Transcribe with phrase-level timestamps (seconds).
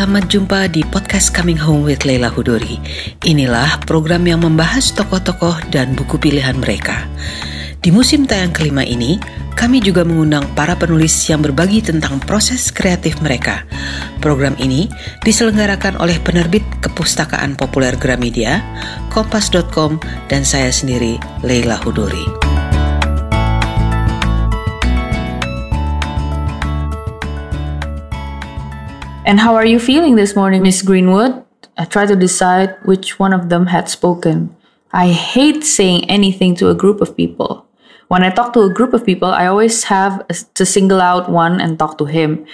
[0.00, 2.80] selamat jumpa di podcast Coming Home with Leila Hudori.
[3.20, 7.04] Inilah program yang membahas tokoh-tokoh dan buku pilihan mereka.
[7.84, 9.20] Di musim tayang kelima ini,
[9.60, 13.68] kami juga mengundang para penulis yang berbagi tentang proses kreatif mereka.
[14.24, 14.88] Program ini
[15.20, 18.64] diselenggarakan oleh penerbit Kepustakaan Populer Gramedia,
[19.12, 20.00] Kompas.com,
[20.32, 22.49] dan saya sendiri, Leila Hudori.
[29.30, 31.44] And how are you feeling this morning, Miss Greenwood?
[31.78, 34.56] I tried to decide which one of them had spoken.
[34.90, 37.64] I hate saying anything to a group of people.
[38.08, 41.60] When I talk to a group of people, I always have to single out one
[41.60, 42.44] and talk to him.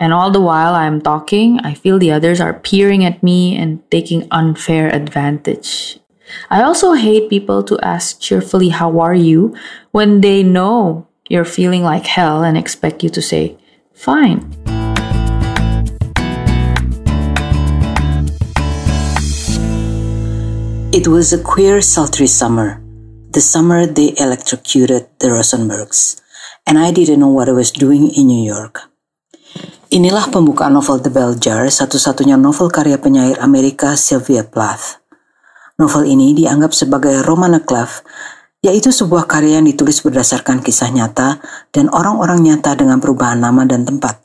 [0.00, 3.54] And all the while I am talking, I feel the others are peering at me
[3.54, 6.00] and taking unfair advantage.
[6.50, 9.54] I also hate people to ask cheerfully, How are you?
[9.92, 13.56] when they know you're feeling like hell and expect you to say,
[13.94, 14.50] Fine.
[21.04, 22.80] It was a queer, sultry summer.
[23.36, 26.16] The summer they electrocuted the Rosenbergs,
[26.64, 28.88] and I didn't know what I was doing in New York.
[29.92, 35.04] Inilah pembukaan novel The Bell Jar, satu-satunya novel karya penyair Amerika Sylvia Plath.
[35.76, 38.00] Novel ini dianggap sebagai Romana Clef,
[38.64, 41.36] yaitu sebuah karya yang ditulis berdasarkan kisah nyata
[41.68, 44.24] dan orang-orang nyata dengan perubahan nama dan tempat.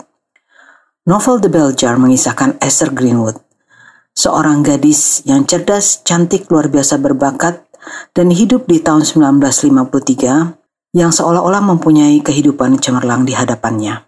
[1.04, 3.49] Novel The Bell Jar mengisahkan Esther Greenwood,
[4.20, 7.64] seorang gadis yang cerdas, cantik, luar biasa berbakat,
[8.12, 14.04] dan hidup di tahun 1953 yang seolah-olah mempunyai kehidupan cemerlang di hadapannya.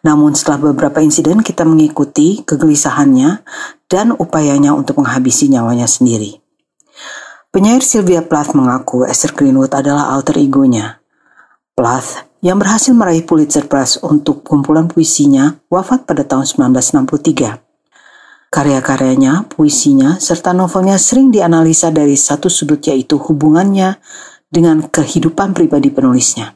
[0.00, 3.44] Namun setelah beberapa insiden kita mengikuti kegelisahannya
[3.86, 6.40] dan upayanya untuk menghabisi nyawanya sendiri.
[7.52, 11.04] Penyair Sylvia Plath mengaku Esther Greenwood adalah alter egonya.
[11.76, 17.61] Plath yang berhasil meraih Pulitzer Prize untuk kumpulan puisinya wafat pada tahun 1963.
[18.52, 23.96] Karya-karyanya, puisinya, serta novelnya sering dianalisa dari satu sudut yaitu hubungannya
[24.52, 26.52] dengan kehidupan pribadi penulisnya.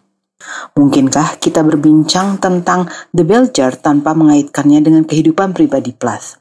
[0.77, 2.85] Mungkinkah kita berbincang tentang
[3.17, 6.37] The Bell Jar tanpa mengaitkannya dengan kehidupan pribadi Plath?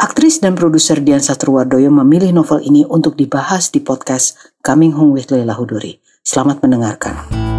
[0.00, 5.28] Aktris dan produser Dian Satruwardoyo memilih novel ini untuk dibahas di podcast Coming Home with
[5.28, 6.00] Leila Huduri.
[6.24, 7.57] Selamat mendengarkan.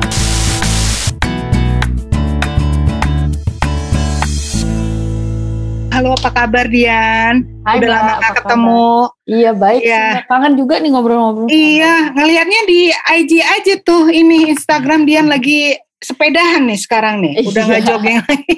[5.99, 7.43] Halo, apa kabar Dian?
[7.67, 8.87] Hai, Udah lama gak ketemu.
[9.27, 9.81] Iya, baik.
[9.83, 10.23] Ya.
[10.31, 11.51] Kangen juga nih ngobrol-ngobrol.
[11.51, 17.43] Iya, ngelihatnya di IG aja tuh ini Instagram Dian lagi sepedahan nih sekarang nih.
[17.43, 17.87] Udah nggak Iya.
[17.91, 18.53] jogging lagi.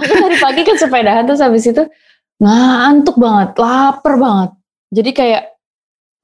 [0.00, 1.84] Aku tadi pagi kan sepedahan terus habis itu
[2.40, 4.50] ngantuk banget, lapar banget.
[4.96, 5.42] Jadi kayak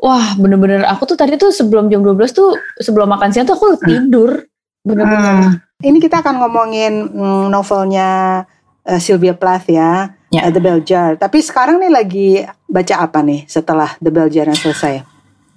[0.01, 3.77] wah bener-bener aku tuh tadi tuh sebelum jam 12 tuh sebelum makan siang tuh aku
[3.85, 4.49] tidur.
[4.81, 5.61] Bener-bener.
[5.61, 5.61] Hmm.
[5.85, 8.41] Ini kita akan ngomongin mm, novelnya
[8.85, 10.47] eh, Sylvia Plath ya, Ya.
[10.47, 11.17] eh, The Bell Jar.
[11.17, 12.29] Tapi sekarang nih lagi
[12.65, 15.05] baca apa nih setelah The Bell Jar yang selesai?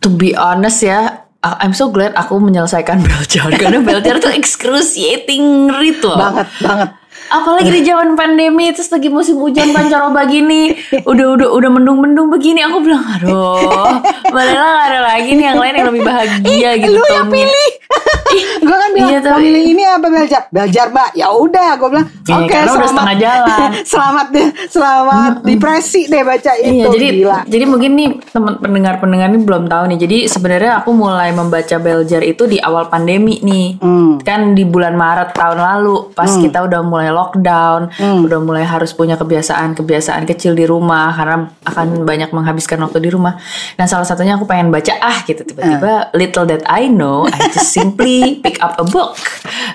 [0.03, 6.17] To be honest ya, I'm so glad aku menyelesaikan Beljar karena Beljar tuh excruciating loh.
[6.17, 6.89] Banget, banget.
[7.25, 10.77] Apalagi di zaman pandemi terus lagi musim hujan pancaroba gini,
[11.09, 13.97] udah udah udah mendung-mendung begini, aku bilang aduh,
[14.29, 16.93] gak ada lagi nih yang lain yang lebih bahagia gitu.
[16.93, 17.69] lu yang pilih.
[18.65, 20.43] gue kan bilang Iya, mau tapi- milih ini apa Beljar?
[20.49, 21.09] Beljar mbak.
[21.13, 22.89] Ya udah, gue bilang Iya, oke udah selamat.
[22.89, 23.69] setengah jalan.
[23.93, 26.73] selamat deh, selamat depresi deh baca itu.
[26.73, 27.39] Iya, jadi Gila.
[27.45, 29.99] jadi mungkin nih teman pendengar-pendengar ini belum tahu nih.
[29.99, 33.67] Jadi sebenarnya aku mulai membaca Beljar itu di awal pandemi nih.
[33.77, 34.17] Hmm.
[34.19, 38.25] Kan di bulan Maret tahun lalu pas kita udah mulai lockdown, Hmm.
[38.25, 43.37] udah mulai harus punya kebiasaan-kebiasaan kecil di rumah karena akan banyak menghabiskan waktu di rumah.
[43.73, 47.74] Dan salah satunya aku pengen baca ah gitu tiba-tiba little that I know, I just
[47.75, 49.19] simply pick up a book.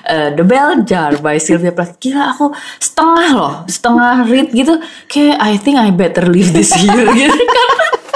[0.09, 2.01] Uh, The Bell Jar by Sylvia Plath.
[2.01, 2.49] Gila aku
[2.81, 4.81] setengah loh, setengah read gitu.
[5.05, 7.37] Kayak I think I better leave this here gitu.
[7.37, 7.75] Karena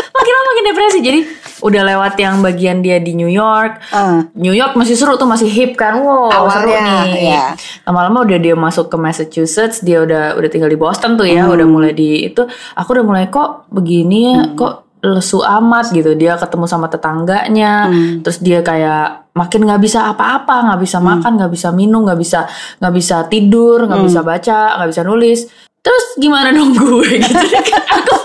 [0.10, 1.00] makin lama makin depresi.
[1.06, 1.20] Jadi
[1.66, 3.82] udah lewat yang bagian dia di New York.
[3.90, 4.28] Ah.
[4.38, 5.98] New York masih seru tuh masih hip kan.
[5.98, 7.26] Wow, seru Awalnya, nih.
[7.32, 7.46] ya.
[7.90, 11.66] Lama-lama udah dia masuk ke Massachusetts, dia udah udah tinggal di Boston tuh ya, udah
[11.66, 12.46] mulai di itu
[12.78, 16.18] aku udah mulai kok begini ya, kok lesu amat gitu.
[16.18, 17.90] Dia ketemu sama tetangganya,
[18.26, 22.48] terus dia kayak makin nggak bisa apa-apa, nggak bisa makan, nggak bisa minum, nggak bisa
[22.80, 25.40] nggak bisa tidur, nggak bisa baca, nggak bisa nulis.
[25.86, 27.10] Terus gimana dong gue?
[27.22, 27.46] Gitu.
[27.94, 28.16] Aku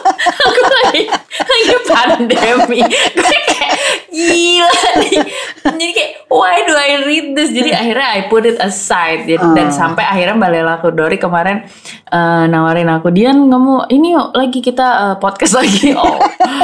[0.48, 1.02] aku lagi
[1.44, 2.80] lagi pandemi.
[3.12, 3.72] Gue kayak
[4.10, 4.70] gila
[5.00, 5.22] nih
[5.64, 7.50] jadi kayak why do I read this?
[7.50, 9.54] Jadi akhirnya I put it aside Jadi, Ah.
[9.54, 11.64] dan sampai akhirnya Mbak Lela Kudori kemarin
[12.06, 15.92] eh, nawarin aku, Dian kamu ini yuk lagi kita eh, podcast lagi.
[16.00, 16.16] Oh,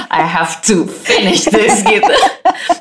[0.08, 2.14] I have to finish this gitu.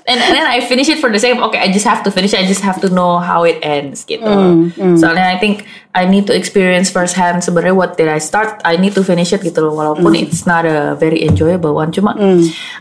[0.06, 2.32] And then I finish it for the sake of okay, I just have to finish.
[2.32, 2.40] it.
[2.40, 4.24] I just have to know how it ends gitu.
[4.24, 8.64] Hmm, Soalnya I think I need to experience firsthand sebenarnya what did I start.
[8.64, 9.76] I need to finish it gitu loh.
[9.76, 10.24] Walaupun Hmm.
[10.24, 11.92] it's not a very enjoyable one.
[11.92, 12.16] Cuma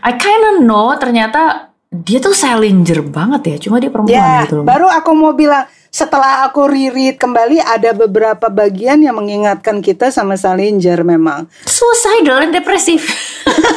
[0.01, 3.55] I kinda know ternyata dia tuh Salinger banget ya.
[3.63, 4.65] Cuma dia perempuan Ya, gitu loh.
[4.67, 10.35] baru aku mau bilang setelah aku reread kembali ada beberapa bagian yang mengingatkan kita sama
[10.35, 11.47] Salinger memang.
[11.63, 13.01] Suicidal dan depresif.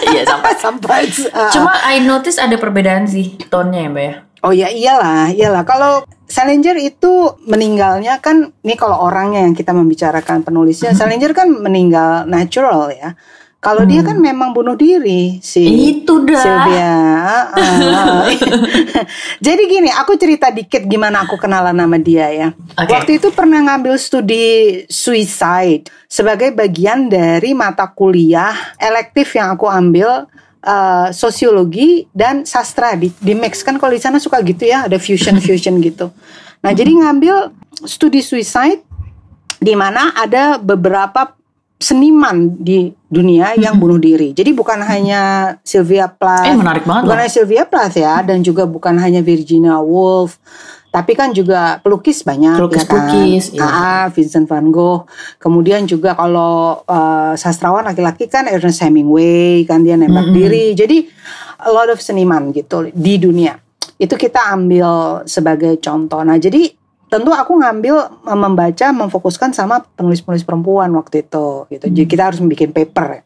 [0.09, 0.53] Iya sampai.
[0.57, 1.01] Sampai
[1.31, 4.15] uh, Cuma I notice ada perbedaan sih tone-nya ya mbak ya.
[4.41, 5.63] Oh ya iyalah, iyalah.
[5.67, 5.93] Kalau
[6.25, 12.89] Salinger itu meninggalnya kan, ini kalau orangnya yang kita membicarakan penulisnya, Salinger kan meninggal natural
[12.95, 13.19] ya.
[13.59, 16.39] Kalau dia kan memang bunuh diri si Itu dah.
[16.39, 16.95] Sylvia.
[19.47, 22.49] Jadi gini, aku cerita dikit gimana aku kenalan nama dia ya.
[22.79, 22.87] Oke.
[22.95, 30.31] Waktu itu pernah ngambil studi suicide sebagai bagian dari mata kuliah elektif yang aku ambil
[30.63, 35.03] eh, sosiologi dan sastra di, di mix kan kalau di sana suka gitu ya ada
[35.03, 36.15] fusion fusion gitu.
[36.63, 37.51] Nah jadi ngambil
[37.91, 38.87] studi suicide
[39.59, 41.38] di mana ada beberapa
[41.79, 44.35] seniman di dunia yang bunuh diri.
[44.35, 47.23] Jadi bukan hanya Sylvia Plath, Eh, menarik banget bukan loh.
[47.23, 50.43] hanya Sylvia Plath ya, dan juga bukan hanya Virginia Woolf,
[50.91, 53.63] tapi kan juga pelukis banyak Pelukis-pelukis, ya iya.
[53.63, 53.71] kan.
[53.71, 55.07] Ah, Vincent van Gogh.
[55.39, 60.75] Kemudian juga kalau eh, sastrawan laki-laki kan Ernest Hemingway kan dia nembak diri.
[60.75, 61.07] Jadi
[61.63, 63.55] a lot of seniman gitu di dunia.
[63.95, 66.23] Itu kita ambil sebagai contoh.
[66.23, 66.71] Nah, jadi
[67.09, 67.97] tentu aku ngambil
[68.29, 71.85] eh, membaca memfokuskan sama penulis-penulis perempuan waktu itu gitu.
[71.89, 73.25] Jadi kita harus bikin paper.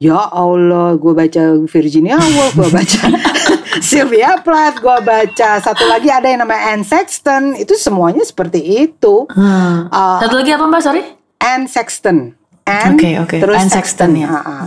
[0.00, 3.00] Ya Allah, gue baca Virginia Woolf, gue baca
[3.84, 7.52] Sylvia Plath, gue baca satu lagi ada yang namanya Anne Sexton.
[7.52, 9.28] Itu semuanya seperti itu.
[9.28, 9.92] Hmm.
[9.92, 11.04] Uh, Satu lagi apa mbak sorry?
[11.36, 12.32] Anne Sexton.
[12.64, 13.36] Anne, Oke, oke.
[13.44, 14.16] terus Anne Sexton.
[14.16, 14.28] Sexton, ya.
[14.32, 14.66] Ah, ah.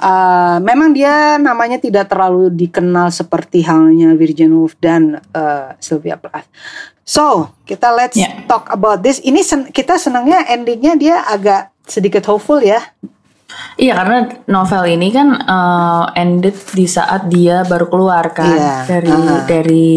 [0.00, 6.48] Uh, memang dia namanya tidak terlalu dikenal seperti halnya Virginia Woolf dan uh, Sylvia Plath.
[7.10, 8.46] So kita let's Ya.
[8.46, 9.18] talk about this.
[9.18, 12.78] Ini sen- kita senangnya endingnya dia agak sedikit hopeful ya.
[13.74, 19.10] Iya karena novel ini kan uh, ended di saat dia baru keluar kan Iya, dari
[19.10, 19.42] ah.
[19.42, 19.90] dari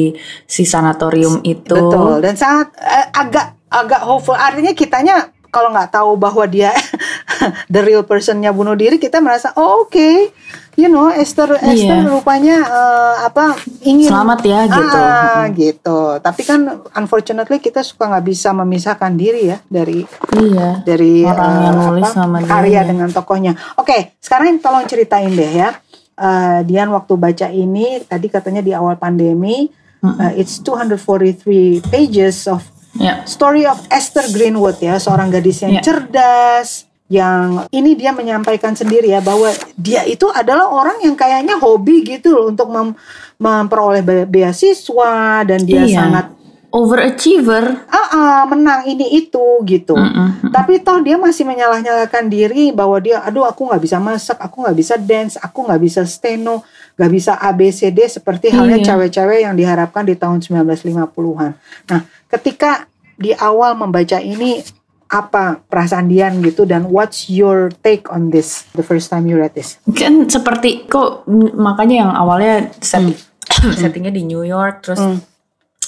[0.49, 1.69] si sanatorium itu.
[1.69, 4.33] Betul dan sangat eh, agak agak hopeful.
[4.33, 5.15] Artinya kitanya
[5.53, 6.73] kalau nggak tahu bahwa dia
[7.73, 10.33] the real personnya bunuh diri, kita merasa oh oke,
[10.75, 12.09] you know Esther Esther Iya.
[12.09, 14.97] rupanya eh, apa ingin Selamat ya, gitu.
[14.97, 15.99] Ah, gitu.
[16.17, 16.59] Tapi kan
[16.93, 20.81] unfortunately kita suka nggak bisa memisahkan diri ya dari Iya.
[20.81, 22.49] dari Orang yang eh, nulis apa, sama dia.
[22.49, 23.53] karya dengan tokohnya.
[23.75, 25.69] Oke, sekarang tolong ceritain deh ya.
[26.13, 29.65] Eh, Dian waktu baca ini tadi katanya di awal pandemi,
[29.99, 32.61] eh, it's 243 pages of
[32.93, 33.25] Ya.
[33.25, 35.81] story of Esther Greenwood ya, seorang gadis yang Ya.
[35.81, 39.45] cerdas, yang ini dia menyampaikan sendiri ya bahwa
[39.77, 42.97] dia itu adalah orang yang kayaknya hobi gitu loh untuk mem-
[43.37, 45.13] memperoleh be- beasiswa
[45.43, 45.97] dan dia Iya.
[45.99, 46.25] sangat
[46.73, 47.85] Overachiever.
[47.85, 49.93] ah ah, menang ini itu gitu.
[49.93, 50.49] Mm-mm.
[50.49, 54.73] Tapi toh dia masih menyalah-nyalahkan diri bahwa dia, aduh aku nggak bisa masak, aku nggak
[54.73, 56.65] bisa dance, aku nggak bisa steno,
[56.97, 58.85] nggak bisa ABCD seperti halnya Iya.
[58.89, 61.51] cewek-cewek yang diharapkan di tahun 1950-an.
[61.87, 64.65] Nah, ketika di awal membaca ini
[65.13, 69.53] apa perasaan Dian gitu dan what's your take on this the first time you read
[69.53, 69.77] this?
[69.93, 73.13] Kan seperti kok makanya yang awalnya setting
[73.81, 75.21] settingnya di New York terus Hmm.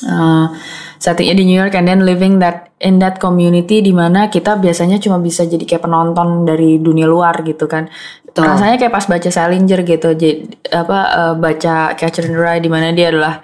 [0.05, 0.46] uh,
[1.01, 5.01] settingnya di New York and then living that in that community di mana kita biasanya
[5.01, 7.89] cuma bisa jadi kayak penonton dari dunia luar gitu kan.
[8.27, 8.51] Betul.
[8.51, 10.12] Rasanya kayak pas baca Salinger gitu.
[10.12, 13.39] Jadi apa uh, baca Catcher in the Rye di mana dia adalah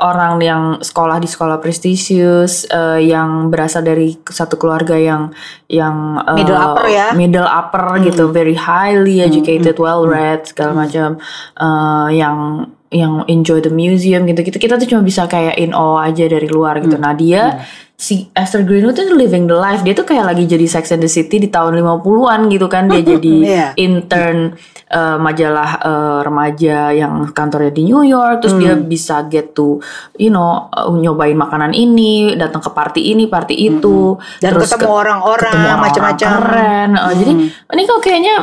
[0.00, 5.30] orang yang sekolah di sekolah prestisius uh, yang berasal dari satu keluarga yang
[5.68, 7.12] yang uh, Middle upper ya.
[7.12, 11.20] middle upper gitu very highly educated well read segala macam
[11.60, 14.42] uh, yang yang enjoy the museum gitu.
[14.42, 16.94] Gitu kita tuh cuma bisa kayak in awe aja dari luar gitu.
[16.94, 17.62] Nah dia
[17.94, 19.80] si Esther Greenwood tuh living the life.
[19.80, 22.88] Dia tuh kayak lagi jadi Sex and the City di tahun 50-an gitu kan.
[22.88, 23.66] Dia jadi Iya.
[23.76, 24.56] intern
[24.88, 28.42] uh, majalah uh, remaja yang kantornya di New York.
[28.42, 29.78] Terus dia bisa get to
[30.16, 34.16] you know uh, nyobain makanan ini datang ke party ini party itu.
[34.40, 36.28] Dan terus ketemu ke- orang-orang, macam-macam.
[36.40, 36.90] keren.
[36.96, 37.32] Uh, jadi
[37.70, 38.34] ini kok kayaknya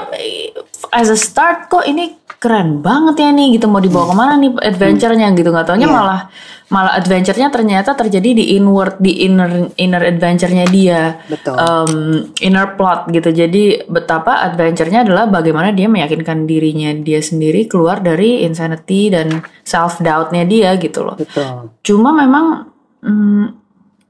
[0.94, 3.66] as a start kok ini keren banget ya nih gitu.
[3.66, 5.50] Mau dibawa ke mana nih adventure-nya gitu.
[5.50, 5.98] Nggak taunya Iya.
[5.98, 6.22] malah
[6.68, 11.18] malah adventure-nya ternyata terjadi di inward di inner inner adventure-nya dia.
[11.26, 11.56] Betul.
[11.58, 11.92] um,
[12.38, 13.30] inner plot gitu.
[13.34, 19.98] Jadi betapa adventure-nya adalah bagaimana dia meyakinkan dirinya dia sendiri keluar dari insanity dan self
[19.98, 21.18] doubt-nya dia gitu loh.
[21.18, 21.74] Betul.
[21.82, 22.70] cuma memang
[23.02, 23.46] hmm,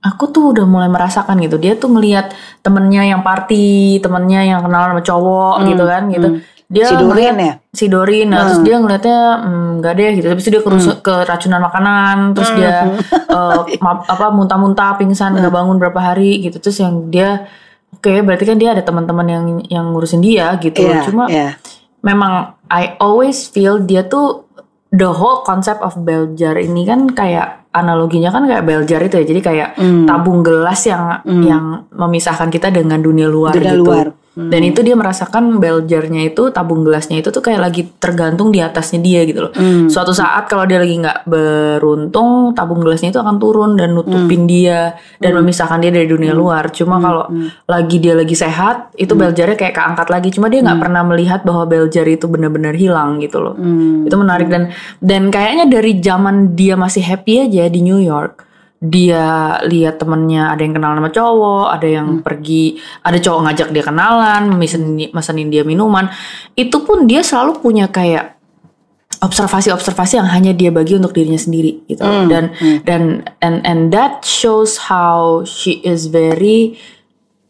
[0.03, 1.55] aku tuh udah mulai merasakan gitu.
[1.55, 6.29] Dia tuh ngelihat temennya yang party temennya yang kenal sama cowok gitu kan gitu
[6.67, 7.53] dia Si ngeliat- ya?
[7.71, 8.27] si Dorin.
[8.27, 10.27] Nah, terus dia ngeliatnya "Hmm, nggak deh gitu.
[10.29, 15.95] Terus dia kerus- keracunan makanan terus dia eh, ma- apa muntah-muntah pingsan nggak bangun berapa
[16.03, 16.59] hari gitu.
[16.59, 17.47] Terus yang dia
[17.89, 20.83] oke berarti kan dia ada teman-teman yang yang ngurusin dia gitu.
[20.83, 21.55] Iya, cuma iya.
[21.99, 24.43] memang I always feel dia tuh
[24.89, 29.25] the whole concept of Beljar ini kan kayak analoginya kan kayak Beljar itu ya.
[29.25, 30.03] Jadi kayak Hmm.
[30.03, 33.83] tabung gelas yang yang memisahkan kita dengan dunia luar Dunia gitu.
[33.85, 34.07] luar.
[34.37, 39.01] Dan itu dia merasakan Beljarnya itu tabung gelasnya itu tuh kayak lagi tergantung di atasnya
[39.01, 39.51] dia gitu loh.
[39.57, 39.89] Hmm.
[39.89, 44.49] suatu saat kalau dia lagi nggak beruntung tabung gelasnya itu akan turun dan nutupin Hmm.
[44.49, 44.79] dia.
[45.17, 46.69] Dan memisahkan dia dari dunia luar.
[46.69, 47.25] Cuma kalau
[47.65, 49.25] lagi dia lagi sehat itu Hmm.
[49.27, 50.29] Beljarnya kayak keangkat lagi.
[50.29, 53.57] Cuma dia nggak pernah melihat bahwa Beljar itu benar-benar hilang gitu loh.
[53.57, 54.05] Hmm.
[54.05, 54.47] itu menarik.
[54.47, 54.69] Dan
[55.01, 58.46] dan kayaknya dari zaman dia masih happy aja di New York
[58.77, 63.81] dia lihat temennya ada yang kenal sama cowok ada yang pergi ada cowok ngajak dia
[63.81, 66.05] kenalan mesenin, mesenin dia minuman
[66.53, 68.37] itu pun dia selalu punya kayak
[69.17, 72.53] observasi-observasi yang hanya dia bagi untuk dirinya sendiri gitu dan
[72.85, 76.77] dan and and that shows how she is very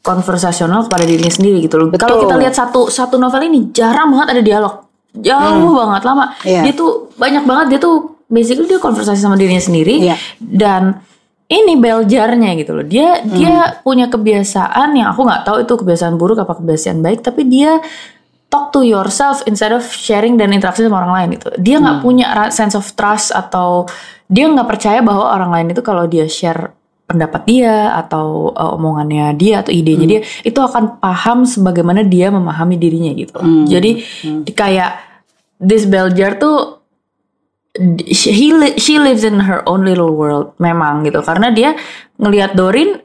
[0.08, 1.92] konversasional kepada dirinya sendiri gitu loh.
[2.00, 4.74] Kalau kita lihat satu satu novel ini jarang banget ada dialog.
[5.12, 6.26] Jauh banget lama.
[6.48, 6.62] Iya.
[6.64, 10.16] Dia tuh banyak banget dia tuh basically dia konversasi sama dirinya sendiri Iya.
[10.40, 11.04] dan
[11.48, 12.86] ini beljarnya gitu loh.
[12.86, 13.32] Dia Hmm.
[13.32, 17.80] dia punya kebiasaan yang aku nggak tahu itu kebiasaan buruk apa kebiasaan baik tapi dia
[18.48, 21.48] talk to yourself instead of sharing dan interaksi sama orang lain itu.
[21.56, 22.04] Dia nggak Hmm.
[22.04, 23.88] punya sense of trust atau
[24.28, 26.76] dia nggak percaya bahwa orang lain itu kalau dia share
[27.08, 30.12] pendapat dia atau uh, omongannya dia atau idenya Hmm.
[30.12, 33.40] dia itu akan paham sebagaimana dia memahami dirinya gitu.
[33.40, 33.64] Hmm.
[33.64, 34.04] Jadi
[34.52, 35.00] kayak
[35.64, 36.77] this Beljar tuh
[38.10, 41.22] he li- she lives in her own little world memang gitu.
[41.22, 41.78] Karena dia
[42.18, 42.98] ngelihat Dorin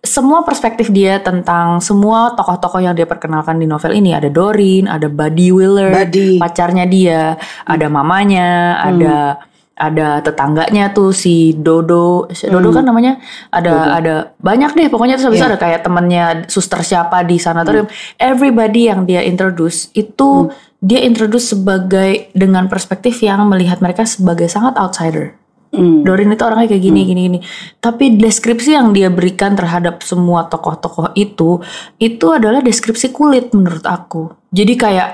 [0.00, 4.16] semua perspektif dia tentang semua tokoh-tokoh yang dia perkenalkan di novel ini.
[4.16, 6.40] Ada Dorin, ada Buddy Wheeler, Buddy.
[6.40, 7.36] pacarnya dia,
[7.68, 9.44] ada mamanya, ada
[9.80, 13.16] ada tetangganya tuh si Dodo, si Dodo kan namanya,
[13.48, 17.88] ada ada banyak deh pokoknya terus habis itu ada kayak temannya suster siapa di sanatorium,
[18.20, 24.80] everybody yang dia introduce itu dia introduce sebagai dengan perspektif yang melihat mereka sebagai sangat
[24.80, 25.36] outsider.
[25.70, 26.02] Hmm.
[26.02, 27.38] Dorin itu orangnya kayak gini gini gini.
[27.78, 31.62] Tapi deskripsi yang dia berikan terhadap semua tokoh-tokoh itu
[32.02, 34.34] itu adalah deskripsi kulit menurut aku.
[34.50, 35.08] Jadi kayak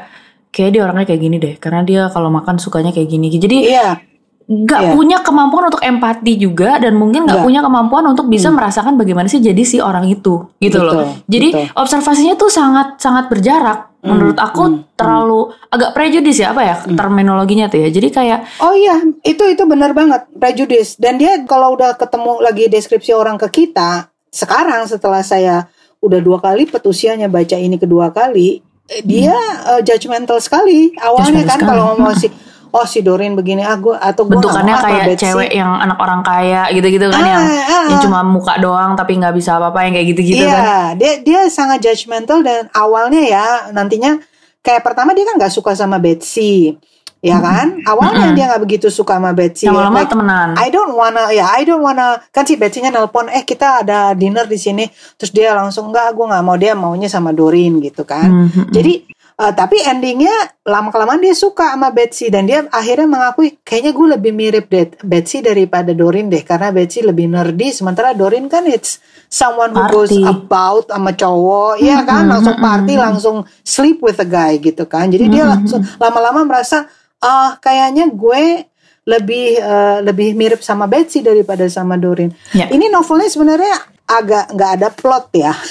[0.49, 3.29] kayak dia orangnya kayak gini deh karena dia kalau makan sukanya kayak gini.
[3.29, 4.01] Jadi Iya.
[4.47, 4.93] Nggak Iya.
[4.95, 7.47] punya kemampuan untuk empati juga dan mungkin nggak Nggak.
[7.51, 11.11] punya kemampuan untuk bisa merasakan bagaimana sih jadi si orang itu gitu Betul, loh.
[11.27, 11.67] Jadi betul.
[11.75, 13.91] observasinya tuh sangat sangat berjarak.
[14.07, 17.91] Menurut aku terlalu agak prejudis ya apa ya terminologinya tuh ya.
[17.91, 20.95] Jadi kayak Oh iya, itu itu benar banget prejudice.
[20.95, 25.67] Dan dia kalau udah ketemu lagi deskripsi orang ke kita, sekarang setelah saya
[25.99, 29.35] udah dua kali petusianya baca ini kedua kali, eh, dia
[29.75, 30.95] eh, judgmental sekali.
[30.95, 31.71] Awalnya Judgmental kan sekali.
[31.75, 32.27] kalau ngomong si
[32.71, 35.23] oh si Dorin begini ah gua atau gua nggak bentukannya ah, kayak Betsy.
[35.23, 38.03] cewek yang anak orang kaya gitu-gitu kan Ah, yang ah, yang ah.
[38.03, 40.91] cuma muka doang tapi nggak bisa apa-apa yang kayak gitu-gitu iya, kan.
[40.99, 44.19] dia dia sangat judgmental dan awalnya ya nantinya
[44.61, 46.75] kayak pertama dia kan nggak suka sama Betsy,
[47.23, 47.79] ya kan?
[47.83, 49.71] Awalnya dia nggak begitu suka sama Betsy.
[49.71, 50.49] Lama-lama Like, temenan.
[50.59, 54.43] I don't wanna ya I don't wanna kan si Betsy-nya nelpon eh kita ada dinner
[54.45, 54.83] di sini
[55.15, 58.75] terus dia langsung enggak gue nggak mau dia maunya sama Dorin gitu kan Mhm.
[58.75, 58.93] jadi
[59.37, 60.33] eh, tapi endingnya
[60.65, 64.99] lama kelamaan dia suka sama Betsy dan dia akhirnya mengakui kayaknya gue lebih mirip Det-
[65.05, 70.11] Betsy daripada Dorin deh karena Betsy lebih nerdy sementara Dorin kan it's someone who goes
[70.11, 70.25] Party.
[70.25, 75.27] about sama cowok ya kan langsung party langsung sleep with a guy gitu kan jadi
[75.27, 76.87] dia langsung lama-lama merasa
[77.19, 78.71] ah kayaknya gue
[79.07, 82.35] lebih eh, lebih mirip sama Betsy daripada sama Dorin.
[82.51, 82.67] Ya.
[82.67, 85.55] Ini novelnya sebenarnya agak nggak ada plot ya.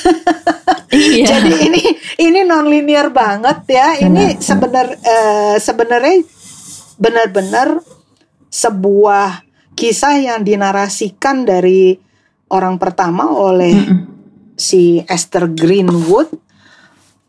[0.96, 1.28] Iya.
[1.28, 1.84] Jadi ini
[2.24, 4.00] ini non linear banget ya.
[4.00, 6.24] Ini sebenar eh, sebenarnya
[6.96, 7.84] benar-benar
[8.48, 9.44] sebuah
[9.76, 12.00] kisah yang dinarasikan dari
[12.48, 13.76] orang pertama oleh
[14.56, 16.32] si Esther Greenwood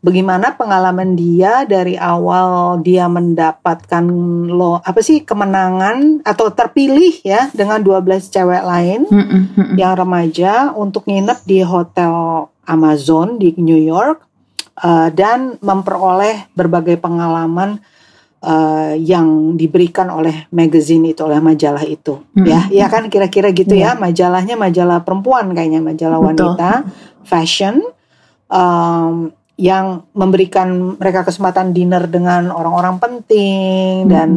[0.05, 4.05] bagaimana pengalaman dia dari awal dia mendapatkan
[4.47, 9.77] lo apa sih kemenangan atau terpilih ya dengan 12 cewek lain Mm-mm, mm-mm.
[9.81, 14.23] yang remaja untuk nginep di hotel Amazon di New York
[14.85, 17.81] eh, dan memperoleh berbagai pengalaman
[18.47, 22.23] uh, yang diberikan oleh magazine itu oleh majalah itu.
[22.37, 23.11] Ya ya kan?
[23.11, 23.99] Kira-kira gitu ya.
[23.99, 26.55] Majalahnya majalah perempuan kayaknya majalah Betul.
[26.55, 26.71] wanita
[27.27, 27.83] fashion.
[28.47, 34.29] Um, yang memberikan mereka kesempatan dinner dengan orang-orang penting dan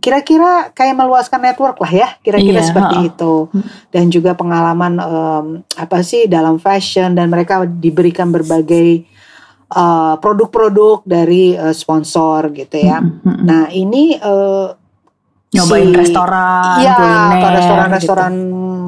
[0.00, 3.48] kira-kira kayak meluaskan network lah ya kira-kira Iya, seperti itu.
[3.92, 9.04] Dan juga pengalaman em, apa sih dalam fashion dan mereka diberikan berbagai
[9.72, 13.00] uh, produk-produk dari uh, sponsor gitu ya.
[13.24, 14.72] Nah ini uh,
[15.50, 18.34] Nyobain si- restoran, kuliner, ke restoran-restoran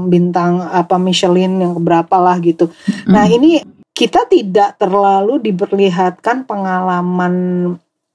[0.06, 2.70] bintang apa Michelin yang berapa lah gitu.
[3.04, 3.58] Nah ini
[3.92, 7.34] kita tidak terlalu diperlihatkan pengalaman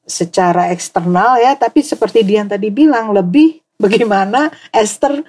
[0.07, 5.22] secara eksternal ya, tapi seperti Dian tadi bilang lebih bagaimana Esther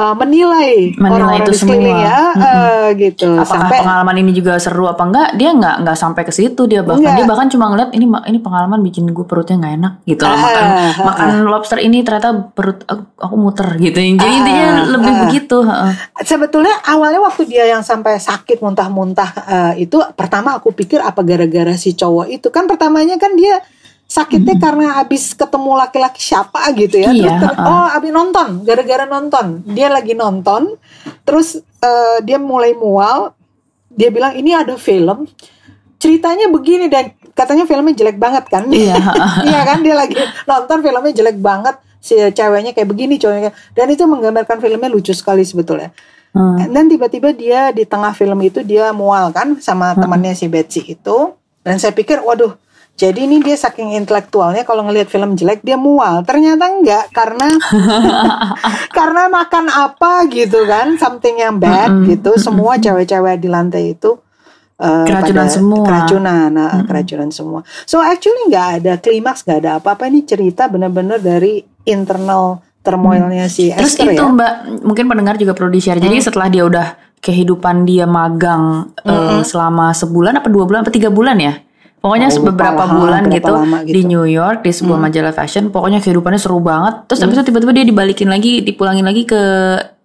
[0.00, 2.08] uh, menilai, Menilai orang-orang itu di sekeliling semua.
[2.08, 3.30] ya, uh, gitu.
[3.36, 6.80] apakah Sampai pengalaman ini juga seru apa enggak dia nggak nggak sampai ke situ dia
[6.80, 7.16] bahkan Enggak.
[7.16, 10.40] dia bahkan cuma ngeliat ini ini pengalaman bikin gue perutnya nggak enak gitu loh Ah,
[10.40, 15.12] makan ah, makan lobster ini ternyata perut aku, aku muter gitu jadi intinya Ah, lebih
[15.12, 15.18] ah.
[15.26, 15.92] begitu heeh.
[16.22, 21.74] sebetulnya awalnya waktu dia yang sampai sakit muntah-muntah eh, itu pertama aku pikir apa gara-gara
[21.74, 23.60] si cowok itu kan pertamanya kan dia
[24.10, 27.70] sakitnya karena habis ketemu laki-laki siapa gitu ya Iya, terus ter- heeh.
[27.70, 29.46] oh habis nonton gara-gara nonton.
[29.64, 30.74] Dia lagi nonton
[31.22, 33.30] terus eh, dia mulai mual.
[33.86, 35.30] Dia bilang ini ada film
[35.96, 38.66] ceritanya begini dan katanya filmnya jelek banget kan?
[38.66, 38.98] Iya,
[39.46, 39.78] iya kan?
[39.80, 41.78] Dia lagi nonton filmnya jelek banget.
[42.00, 45.94] Si ceweknya kayak begini cowoknya dan itu menggambarkan filmnya lucu sekali sebetulnya.
[46.30, 46.62] Hmm.
[46.62, 51.34] dan tiba-tiba dia di tengah film itu dia mual kan sama temannya si Betsy itu.
[51.60, 52.54] Dan saya pikir waduh
[53.00, 56.20] jadi ini dia saking intelektualnya kalau ngelihat film jelek dia mual.
[56.20, 57.48] Ternyata enggak karena
[58.98, 62.36] karena makan apa gitu kan something yang bad gitu.
[62.36, 64.20] Semua cewek-cewek di lantai itu
[64.76, 65.84] eh, Keracunan pada semua.
[65.88, 67.60] keracunan nah, keracunan semua.
[67.88, 70.04] So actually nggak ada klimaks nggak ada apa-apa.
[70.12, 74.28] Ini cerita benar-benar dari internal turmoilnya si terus Esther itu ya.
[74.28, 74.52] Mbak
[74.84, 76.86] mungkin pendengar juga perlu di share jadi setelah dia udah
[77.20, 81.60] kehidupan dia magang eh, selama sebulan apa dua bulan apa tiga bulan ya
[82.00, 83.92] Pokoknya Oh, beberapa lah, bulan berapa gitu, lama gitu.
[83.92, 85.68] di New York di sebuah majalah fashion.
[85.68, 87.04] Pokoknya kehidupannya seru banget.
[87.06, 89.42] Terus habis itu tiba-tiba dia dibalikin lagi, dipulangin lagi ke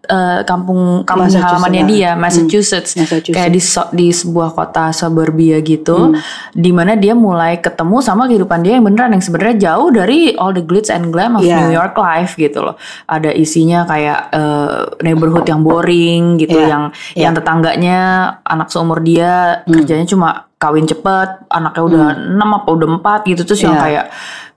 [0.06, 1.90] eh, kampung kampung halamannya ah.
[1.90, 2.94] dia, Massachusetts.
[2.94, 3.34] Massachusetts.
[3.34, 6.14] Kayak di so- di sebuah kota suburbia gitu,
[6.54, 10.54] di mana dia mulai ketemu sama kehidupan dia yang beneran yang sebenarnya jauh dari all
[10.54, 11.58] the glitz and glam of Iya.
[11.58, 12.76] New York life gitu loh.
[13.10, 16.84] Ada isinya kayak eh, neighborhood yang boring gitu, Iya, yang
[17.18, 17.24] iya.
[17.26, 17.98] yang tetangganya
[18.46, 23.62] anak seumur dia kerjanya cuma kawin cepet, anaknya udah enam apa udah empat gitu terus
[23.62, 23.84] yang Iya.
[23.84, 24.06] kayak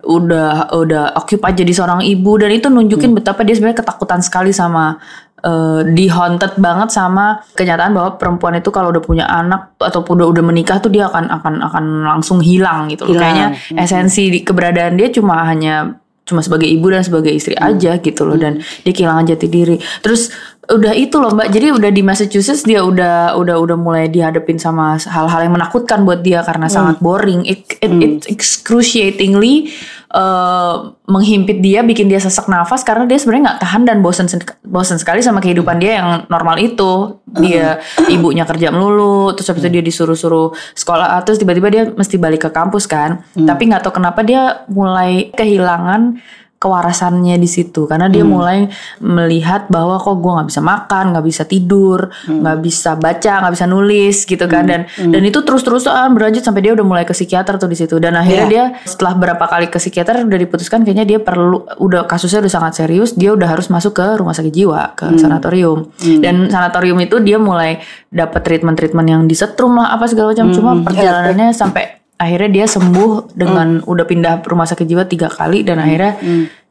[0.06, 4.94] udah udah occupied jadi seorang ibu dan itu nunjukin betapa dia sebenarnya ketakutan sekali sama
[5.42, 10.28] eh, di haunted banget sama kenyataan bahwa perempuan itu kalau udah punya anak ataupun udah
[10.38, 13.10] udah menikah tuh dia akan akan akan langsung hilang gitu.
[13.10, 13.18] Hilang.
[13.18, 18.28] Kayaknya esensi di keberadaan dia cuma hanya cuma sebagai ibu dan sebagai istri aja gitu
[18.28, 19.76] loh dan dia kehilangan jati diri.
[20.04, 20.28] Terus
[20.68, 21.48] udah itu loh Mbak.
[21.48, 26.20] Jadi udah di Massachusetts dia udah udah udah mulai dihadapin sama hal-hal yang menakutkan buat
[26.20, 27.48] dia karena sangat boring.
[27.48, 29.72] It it, it excruciatingly
[30.08, 30.76] eh,
[31.08, 34.26] menghimpit dia, bikin dia sesak nafas karena dia sebenarnya nggak tahan dan bosan
[34.64, 37.20] bosan sekali sama kehidupan dia yang normal itu.
[37.28, 42.48] Dia ibunya kerja melulu, terus habis itu dia disuruh-suruh sekolah, terus tiba-tiba dia mesti balik
[42.48, 43.20] ke kampus kan.
[43.36, 46.16] Tapi nggak tahu kenapa dia mulai kehilangan
[46.58, 47.86] kewarasannya di situ.
[47.86, 48.66] Karena dia mulai
[48.98, 53.66] melihat bahwa kok gue nggak bisa makan nggak bisa tidur nggak bisa baca nggak bisa
[53.70, 54.66] nulis gitu kan.
[54.66, 57.96] Dan dan itu terus terusan berlanjut sampai dia udah mulai ke psikiater tuh di situ.
[58.02, 58.50] Dan akhirnya Iya.
[58.50, 62.72] dia setelah berapa kali ke psikiater udah diputuskan kayaknya dia perlu udah kasusnya udah sangat
[62.84, 65.90] serius dia udah harus masuk ke rumah sakit jiwa ke sanatorium.
[65.98, 67.78] Dan sanatorium itu dia mulai
[68.10, 70.50] dapat treatment treatment yang disetrum lah apa segala macam.
[70.50, 75.78] Cuma perjalanannya sampai akhirnya dia sembuh dengan udah pindah rumah sakit jiwa tiga kali dan
[75.78, 76.18] akhirnya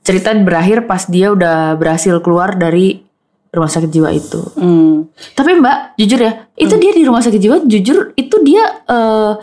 [0.04, 3.00] cerita berakhir pas dia udah berhasil keluar dari
[3.52, 4.40] rumah sakit jiwa itu.
[4.60, 5.08] Hmm.
[5.34, 9.34] Tapi Mbak, jujur ya, itu dia di rumah sakit jiwa, jujur itu dia eh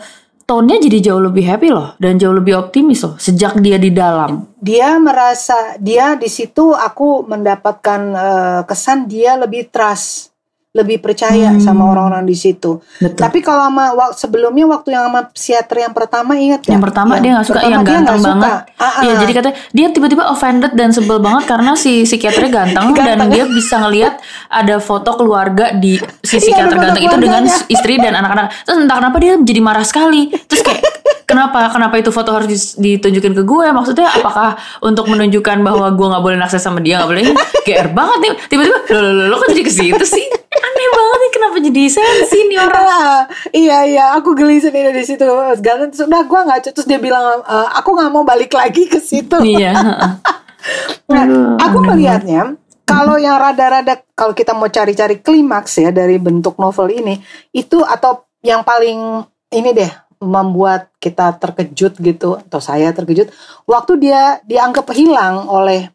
[0.45, 4.45] tone-nya jadi jauh lebih happy loh dan jauh lebih optimis loh sejak dia di dalam.
[4.61, 10.34] dia merasa dia di situ aku mendapatkan eh, kesan dia lebih trust
[10.75, 12.83] lebih percaya sama orang-orang di situ.
[12.83, 13.07] Hmm.
[13.07, 13.21] Betul.
[13.23, 16.75] Tapi kalau sama wak- sebelumnya waktu yang sama psikiater yang pertama ingat ya?
[16.75, 18.27] Yang pertama dia nggak suka yang ganteng suka.
[18.29, 18.51] banget.
[18.75, 19.01] Ah, ah.
[19.01, 23.29] Iya, jadi katanya dia tiba-tiba offended dan sebel banget karena si psikiaternya ganteng, dan Ganteng.
[23.31, 28.13] dia bisa ngelihat ada foto keluarga di si Iya, psikiater ganteng itu dengan istri dan
[28.13, 28.51] anak-anak.
[28.61, 30.27] Terus entah kenapa dia jadi marah sekali.
[30.45, 30.83] Terus kayak
[31.25, 33.65] kenapa kenapa itu foto harus ditunjukin ke gue?
[33.73, 37.23] Maksudnya apakah untuk menunjukkan bahwa gue nggak boleh naksir sama dia nggak boleh?
[37.67, 38.33] GR banget nih.
[38.49, 40.25] Tiba-tiba lo lo lo, lo kok jadi ke situ sih?
[40.55, 45.03] Aneh banget nih kenapa jadi sensi nih orang Ah, iya iya aku geli sendiri di
[45.03, 45.25] situ
[45.59, 49.03] Galen terus udah gue nggak terus dia bilang "Eh, aku nggak mau balik lagi ke
[49.03, 49.75] situ iya
[51.05, 51.25] Nah,
[51.61, 57.17] aku melihatnya kalau yang rada-rada kalau kita mau cari-cari klimaks ya dari bentuk novel ini
[57.53, 63.29] itu atau yang paling ini deh membuat kita terkejut gitu atau saya terkejut
[63.63, 65.89] waktu dia dianggap hilang oleh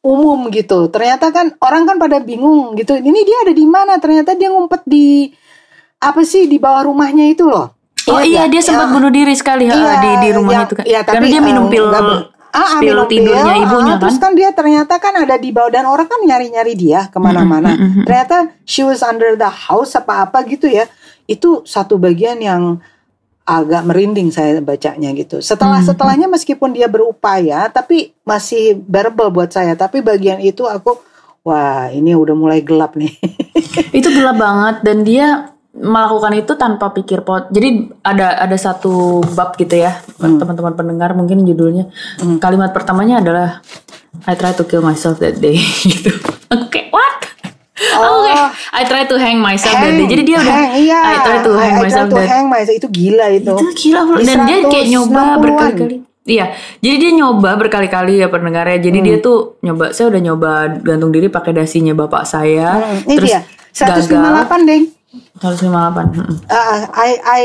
[0.00, 0.88] umum gitu.
[0.88, 2.94] Ternyata kan orang kan pada bingung gitu.
[2.94, 4.00] Ini dia ada di mana?
[4.00, 5.28] Ternyata dia ngumpet di
[6.00, 7.76] apa sih di bawah rumahnya itu loh.
[8.08, 8.92] oh Ingat iya dia sempat Ya.
[8.96, 11.42] bunuh diri sekali ha, Iya, di di rumah yang- itu kan iya, karena tapi, dia
[11.44, 14.32] minum eh, pil ber- Ah, ah, pil minum tidurnya pil, ibunya ah, Terus kan kan
[14.34, 17.70] dia ternyata kan ada di bawah dan orang kan nyari-nyari dia ke mana-mana.
[17.70, 18.04] Mm-mm, mm-mm.
[18.08, 20.88] Ternyata she was under the house apa-apa gitu ya.
[21.24, 22.82] Itu satu bagian yang
[23.50, 25.42] agak merinding saya bacanya gitu.
[25.42, 25.90] Setelah Hmm.
[25.90, 29.74] setelahnya meskipun dia berupaya, tapi masih bearable buat saya.
[29.74, 31.02] Tapi bagian itu aku,
[31.42, 33.10] wah ini udah mulai gelap nih.
[33.98, 37.50] itu gelap banget dan dia melakukan itu tanpa pikir pot.
[37.50, 40.38] Jadi ada ada satu bab gitu ya, Hmm.
[40.38, 41.90] teman-teman pendengar mungkin judulnya
[42.38, 43.62] kalimat pertamanya adalah
[44.26, 45.58] I try to kill myself that day
[45.90, 46.10] gitu.
[46.50, 46.89] Oke, what?
[47.92, 48.20] Oh.
[48.20, 48.32] Oke,
[48.70, 49.96] I try to hang myself day.
[50.04, 50.98] Jadi dia udah hang, iya.
[51.00, 52.76] I try to hang I try myself to that hang myself.
[52.76, 53.50] Itu gila itu.
[53.50, 55.40] itu gila Di dan dia kayak nyoba 160-an.
[55.40, 55.96] berkali-kali.
[56.22, 56.46] Iya,
[56.78, 58.78] jadi dia nyoba berkali-kali ya pendengarnya.
[58.78, 59.06] Jadi Hmm.
[59.06, 62.76] dia tuh nyoba, saya udah nyoba gantung diri pakai dasinya bapak saya.
[62.76, 63.40] Hmm, Ini terus dia.
[63.74, 64.04] gagal.
[64.04, 64.84] 158 deng.
[65.40, 66.06] 158.
[66.12, 66.36] mm-mm.
[66.46, 67.42] Ah, I I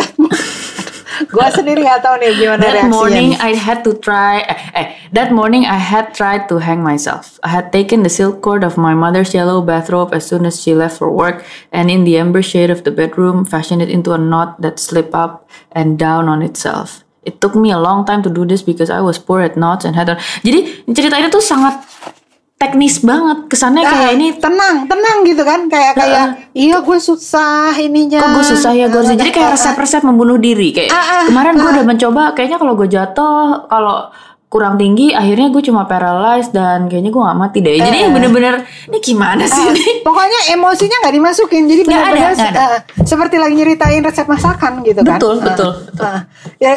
[1.30, 2.90] gua sendiri nggak tahu nih gimana That reaksinya.
[2.90, 7.38] morning I had to try eh, eh that morning I had tried to hang myself.
[7.46, 10.72] I had taken the silk cord of my mother's yellow bathrobe as soon as she
[10.72, 14.20] left for work and in the amber shade of the bedroom fashioned it into a
[14.20, 17.04] knot that slipped up and down on itself.
[17.22, 19.86] It took me a long time to do this because I was poor at knots
[19.86, 20.18] and had a...
[20.42, 21.78] Jadi cerita ini tuh sangat
[22.62, 23.38] teknis banget.
[23.48, 28.16] Kesannya kayak Ah, ini tenang, tenang gitu kan kayak kayak iya gue susah ininya.
[28.16, 31.54] kok gue susah ya gue harus- jadi kayak resep-resep membunuh diri kayak Ah, ah, kemarin
[31.54, 31.74] gue ah.
[31.74, 33.96] udah mencoba kayaknya kalau gue jatuh kalau
[34.46, 38.12] kurang tinggi akhirnya gue cuma paralyzed dan kayaknya gue gak mati deh jadi Eh.
[38.12, 42.60] bener-bener ini gimana sih Ah, ini pokoknya emosinya nggak dimasukin jadi Nggak ada, ada.
[42.60, 46.20] ah, seperti lagi nyeritain resep masakan gitu kan Betul, Ah, betul, ah.
[46.58, 46.72] ya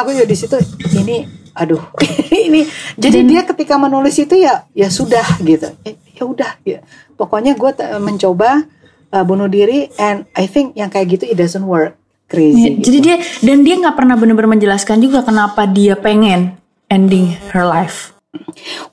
[0.00, 0.56] aku juga di situ
[0.96, 1.82] ini aduh
[2.46, 5.70] ini jadi dia ketika menulis itu ya ya sudah gitu.
[5.86, 6.80] Eh, ya udah ya.
[7.14, 8.64] Pokoknya gue mencoba
[9.12, 11.98] uh, bunuh diri and I think yang kayak gitu it doesn't work.
[12.30, 16.54] Crazy Ya, jadi dia dan dia nggak pernah bener-bener menjelaskan juga kenapa dia pengen
[16.86, 18.14] ending her life.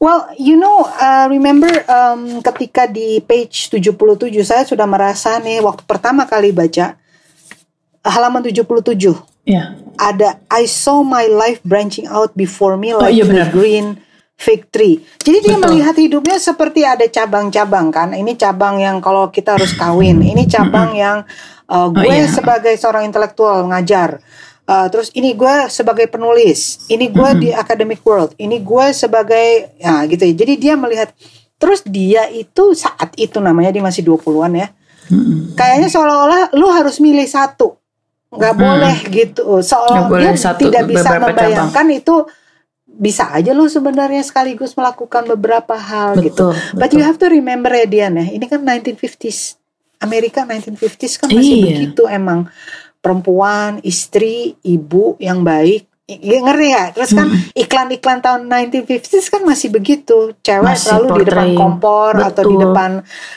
[0.02, 3.94] Well, you know, uh, remember um, ketika di page 77
[4.42, 6.98] saya sudah merasa nih waktu pertama kali baca
[8.02, 8.66] halaman 77
[9.48, 13.50] ya ada I saw my life branching out before me Oh, like iya the benar.
[13.50, 13.98] green
[14.38, 15.02] fig tree.
[15.18, 15.64] Jadi dia Betul.
[15.66, 18.14] melihat hidupnya seperti ada cabang-cabang kan.
[18.14, 20.22] Ini cabang yang kalau kita harus kawin.
[20.22, 21.26] Ini cabang yang
[21.68, 22.30] uh, gue iya.
[22.30, 24.22] sebagai seorang intelektual ngajar.
[24.68, 26.86] Uh, terus ini gue sebagai penulis.
[26.86, 28.38] Ini gue di academic world.
[28.38, 30.34] Ini gue sebagai ya gitu ya.
[30.38, 31.10] Jadi dia melihat
[31.58, 34.68] terus dia itu saat itu namanya dia masih 20-an ya.
[35.58, 37.80] Kayaknya seolah-olah lu harus milih satu.
[38.28, 39.64] Nggak boleh gitu.
[39.64, 42.16] Nggak boleh dia satu, tidak bisa membayangkan itu
[42.98, 46.52] bisa aja lu sebenarnya sekaligus melakukan beberapa hal gitu.
[46.52, 49.56] betul But you have to remember ya Dian ya, ini kan 1950s.
[49.98, 51.66] Amerika 1950s kan masih Iya.
[51.74, 52.46] begitu emang
[53.02, 55.87] perempuan, istri, ibu yang baik.
[56.08, 56.84] I- i- ngerti ya?
[56.90, 60.32] Terus kan iklan-iklan tahun 1950s kan masih begitu.
[60.40, 62.64] Cewek Masih selalu di depan kompor atau di Betul.
[62.64, 62.90] depan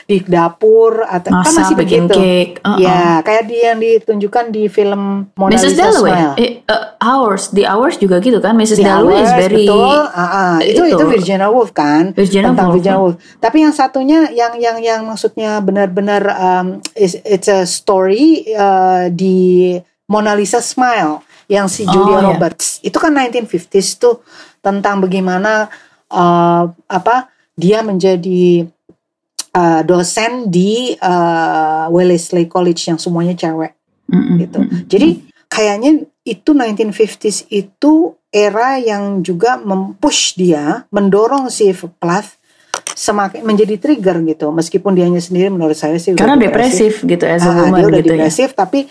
[0.05, 2.15] di dapur atau kan Masak, masih begitu.
[2.15, 2.79] cake, uh-uh.
[2.79, 5.67] Ya, kayak di yang ditunjukkan di film Mona Mrs.
[5.67, 6.33] Lisa Dalloway Smile.
[6.37, 8.79] eh, uh, Hours The Hours juga gitu kan Mrs.
[8.79, 9.97] The Dalloway is Hours, very betul.
[10.07, 10.53] Ah, ah.
[10.57, 10.95] itu itu.
[10.95, 12.97] itu Virginia Woolf kan Virginia tentang Woolf, Virginia.
[12.97, 13.15] Woolf.
[13.37, 19.75] Tapi yang satunya yang yang yang maksudnya benar-benar um, is- it's a story uh, di
[20.07, 21.19] Mona Lisa Smile
[21.51, 22.27] yang si Oh, Julia iya.
[22.31, 22.79] Roberts.
[22.79, 24.23] Itu kan 1950s tuh
[24.63, 25.67] tentang bagaimana
[26.07, 27.27] uh, apa
[27.59, 28.63] dia menjadi
[29.51, 33.75] uh, dosen di uh, Wellesley College yang semuanya cewek
[34.07, 34.39] Mm-mm.
[34.47, 34.59] gitu.
[34.87, 35.09] Jadi
[35.51, 41.67] kayaknya itu 1950s itu era yang juga mempush dia, mendorong si
[41.99, 42.39] Plath
[42.95, 44.55] semakin menjadi trigger gitu.
[44.55, 47.99] Meskipun dianya sendiri menurut saya sih karena depresif gitu as a Ah, woman dia udah
[47.99, 48.87] gitu ya depresif tapi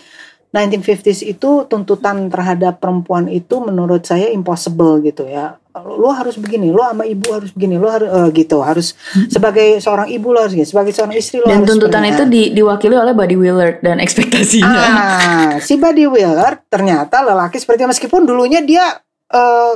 [0.51, 5.55] 1950s itu tuntutan terhadap perempuan itu menurut saya impossible gitu ya.
[5.71, 8.91] Lo harus begini, lo sama ibu harus begini, lo harus eh, gitu, harus
[9.31, 12.15] sebagai seorang ibu lo harus gini, sebagai seorang istri lo dan harus tuntutan begini.
[12.19, 17.87] itu di, diwakili oleh Buddy Willard dan ekspektasinya Ah, si Buddy Willard ternyata lelaki seperti
[17.87, 18.99] meskipun dulunya dia
[19.31, 19.73] eh,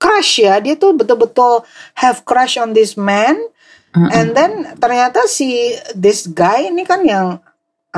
[0.00, 1.68] crush ya, dia tuh betul-betul
[2.00, 3.36] have crush on this man,
[3.92, 7.42] and then ternyata si this guy ini kan yang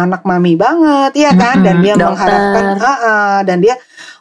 [0.07, 2.09] anak mami banget ya kan dan dia dokter.
[2.09, 3.75] mengharapkan ah, ah, dan dia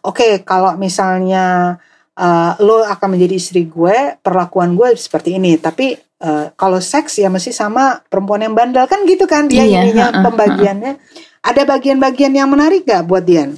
[0.03, 1.77] oke kalau misalnya
[2.19, 7.31] uh, lo akan menjadi istri gue perlakuan gue seperti ini tapi uh, kalau seks ya
[7.31, 10.91] mesti sama perempuan yang bandel kan gitu kan dia Iya, ininya ha-ha, pembagiannya
[11.39, 13.55] ada bagian-bagian yang menarik gak buat Dian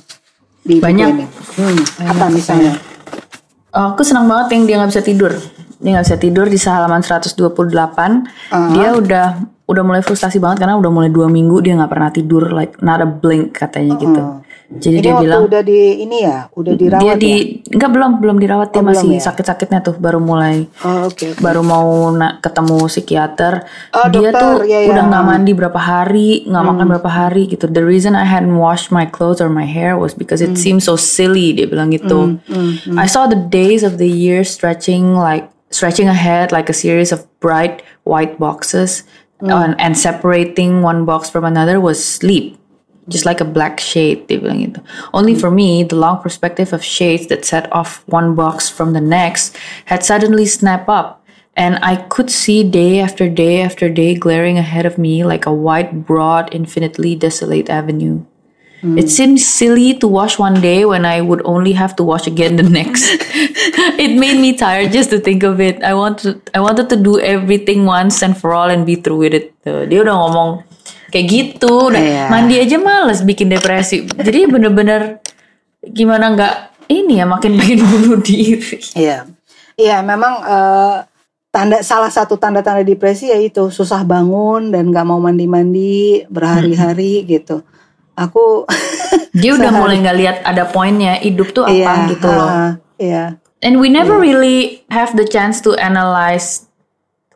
[0.62, 1.08] di Banyak.
[1.10, 1.26] ini?
[1.58, 2.78] Hmm, apa misalnya
[3.72, 5.32] Oh, aku senang banget yang dia nggak bisa tidur.
[5.82, 7.38] Dia nggak bisa tidur di halaman 128.
[8.78, 9.28] Dia udah
[9.72, 13.00] udah mulai frustasi banget karena udah mulai dua minggu dia nggak pernah tidur, like not
[13.00, 14.22] a blink katanya gitu.
[14.72, 16.48] Jadi ini dia waktu bilang udah di ini ya?
[16.56, 17.76] Udah dia dirawat di ya?
[17.76, 19.24] nggak belum belum dirawat dia Oh, belum masih ya?
[19.28, 20.64] sakit-sakitnya tuh baru mulai.
[20.88, 21.44] Oh, oke oke.
[21.44, 23.68] baru mau na- ketemu psikiater.
[23.92, 24.96] Oh, dia dokter, tuh ya, ya.
[24.96, 27.68] udah nggak mandi berapa hari nggak makan berapa hari gitu.
[27.68, 30.96] The reason I hadn't washed my clothes or my hair was because it seemed so
[30.96, 32.40] silly dia bilang gitu.
[32.96, 37.28] I saw the days of the year stretching like stretching ahead like a series of
[37.40, 39.04] bright white boxes
[39.40, 42.58] and, and separating one box from another was sleep
[43.10, 44.26] just like a black shade.
[45.14, 49.02] Only for me, the long perspective of shades that set off one box from the
[49.02, 51.26] next had suddenly snapped up.
[51.56, 55.54] And I could see day after day after day glaring ahead of me like a
[55.54, 58.24] wide, broad, infinitely desolate avenue.
[58.82, 62.58] It seemed silly to wash one day when I would only have to wash again
[62.58, 63.06] the next.
[64.02, 65.78] it made me tired just to think of it.
[65.86, 69.38] I wanted I wanted to do everything once and for all and be through with
[69.38, 69.54] it.
[69.62, 70.50] Tuh, dia udah ngomong
[71.14, 72.26] kayak gitu, udah Iya.
[72.34, 74.02] mandi aja males bikin depresi.
[74.10, 75.22] Jadi bener-bener
[75.86, 76.56] gimana nggak
[76.90, 78.82] ini ya makin makin bunuh diri.
[78.98, 79.30] Iya,
[79.78, 80.96] iya memang eh,
[81.54, 87.62] tanda salah satu tanda-tanda depresi ya itu susah bangun dan nggak mau mandi-mandi berhari-hari gitu.
[88.18, 88.68] Aku
[89.42, 92.50] Dia udah mulai nggak lihat ada poinnya hidup tuh apa iya, gitu loh.
[92.52, 96.66] ah, iya, And we never really have the chance to analyze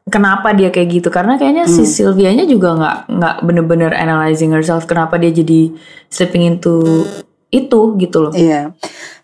[0.09, 1.07] kenapa dia kayak gitu.
[1.13, 5.71] Karena kayaknya si Sylvia-nya juga nggak nggak bener-bener analyzing herself kenapa dia jadi
[6.09, 7.05] slipping into
[7.53, 8.33] itu gitu loh.
[8.35, 8.73] iya,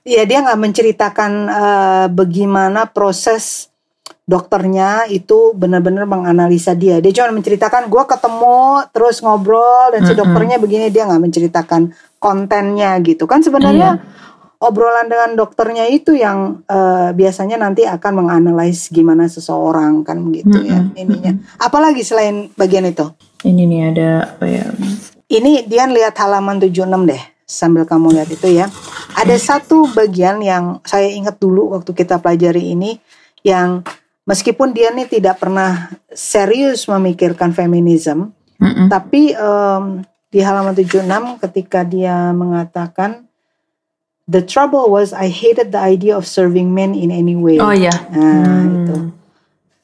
[0.07, 3.70] iya dia nggak menceritakan eh, bagaimana proses
[4.31, 7.03] dokternya itu benar-benar menganalisa dia.
[7.03, 12.95] Dia cuma menceritakan gue ketemu terus ngobrol dan si dokternya begini dia nggak menceritakan kontennya
[13.03, 13.99] gitu kan sebenarnya
[14.61, 20.79] obrolan dengan dokternya itu yang eh, biasanya nanti akan menganalisis gimana seseorang kan begitu ya
[20.95, 21.35] ininya.
[21.59, 23.11] Apalagi selain bagian itu.
[23.43, 24.69] Ini nih ada apa ya?
[25.27, 28.69] Ini Dian lihat halaman 76 deh sambil kamu lihat itu ya.
[29.17, 33.01] Ada satu bagian yang saya ingat dulu waktu kita pelajari ini
[33.41, 33.81] yang
[34.25, 38.87] meskipun dia nih tidak pernah serius memikirkan feminisme, Mm-mm.
[38.87, 43.27] tapi em, di halaman 76 ketika dia mengatakan
[44.31, 47.59] The trouble was I hated the idea of serving men in any way.
[47.59, 47.91] Oh iya.
[48.15, 48.95] Nah, itu.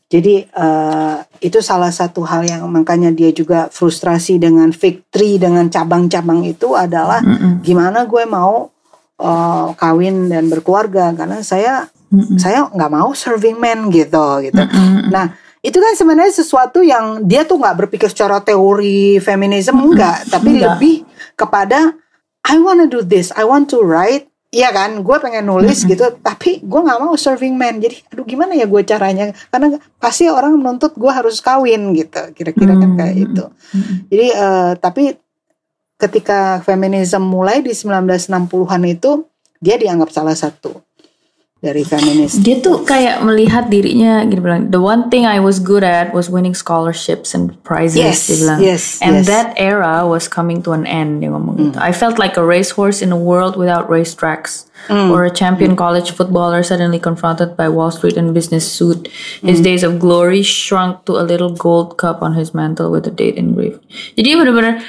[0.07, 6.47] Jadi eh, itu salah satu hal yang makanya dia juga frustrasi dengan victory dengan cabang-cabang
[6.47, 7.19] itu adalah
[7.59, 8.71] gimana gue mau
[9.19, 11.91] eh, kawin dan berkeluarga karena saya
[12.39, 14.63] saya nggak mau serving men gitu gitu.
[15.11, 20.55] Nah itu kan sebenarnya sesuatu yang dia tuh nggak berpikir secara teori feminisme enggak, tapi
[20.55, 20.79] Enggak.
[20.79, 20.95] lebih
[21.35, 21.91] kepada
[22.47, 24.31] I wanna do this, I want to write.
[24.47, 27.83] Iya kan, gue pengen nulis gitu, tapi gue nggak mau serving man.
[27.83, 29.35] Jadi, aduh gimana ya gue caranya?
[29.51, 33.43] Karena pasti orang menuntut gue harus kawin gitu, kira-kira kan kayak itu.
[34.07, 35.11] Jadi, eh, tapi
[35.99, 39.27] ketika feminisme mulai di 1960-an itu,
[39.59, 40.79] dia dianggap salah satu
[41.57, 42.37] dari feminis.
[42.37, 46.29] Dia tuh kayak melihat dirinya gitu bilang, the one thing I was good at was
[46.29, 47.97] winning scholarships and prizes.
[47.97, 48.59] Yes, dia bilang.
[48.61, 49.25] yes, and yes.
[49.25, 51.25] that era was coming to an end.
[51.25, 51.77] Dia ngomong gitu.
[51.81, 54.69] I felt like a racehorse in a world without racetracks.
[54.87, 59.09] Or a champion college footballer suddenly confronted by Wall Street and business suit.
[59.43, 63.11] His days of glory shrunk to a little gold cup on his mantle with a
[63.11, 63.83] date engraved.
[64.15, 64.79] Jadi benar-benar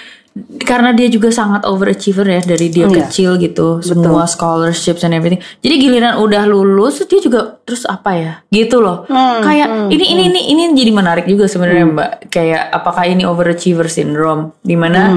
[0.61, 3.07] karena dia juga sangat overachiever ya dari dia Iya.
[3.07, 5.40] kecil gitu semua scholarships and everything.
[5.61, 9.05] Jadi giliran udah lulus dia juga terus apa ya gitu loh.
[9.40, 12.11] Kayak ini ini ini ini jadi menarik juga sebenarnya mbak.
[12.29, 14.57] Kayak apakah ini overachiever syndrome?
[14.61, 15.14] Di mana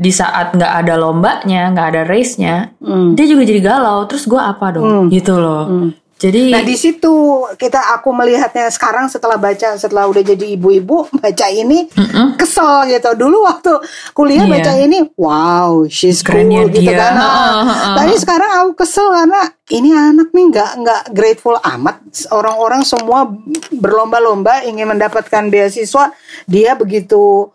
[0.00, 2.72] di saat nggak ada lombanya nggak ada race nya
[3.12, 4.08] dia juga jadi galau.
[4.08, 5.12] Terus gue apa dong?
[5.12, 7.12] Gitu loh jadi Nah di situ
[7.56, 11.88] kita aku melihatnya sekarang setelah baca setelah udah jadi ibu-ibu baca ini
[12.36, 13.16] kesel gitu.
[13.16, 13.72] Dulu waktu
[14.12, 14.52] kuliah Iya.
[14.52, 17.00] baca ini, wow, she's Kerennya cool gitu dia.
[17.00, 17.12] kan.
[17.16, 17.94] Heeh, heeh.
[17.96, 19.40] Tapi sekarang aku kesel karena
[19.72, 21.96] ini anak nih nggak nggak grateful amat.
[22.28, 23.24] Orang-orang semua
[23.72, 26.12] berlomba-lomba ingin mendapatkan beasiswa,
[26.44, 27.48] dia begitu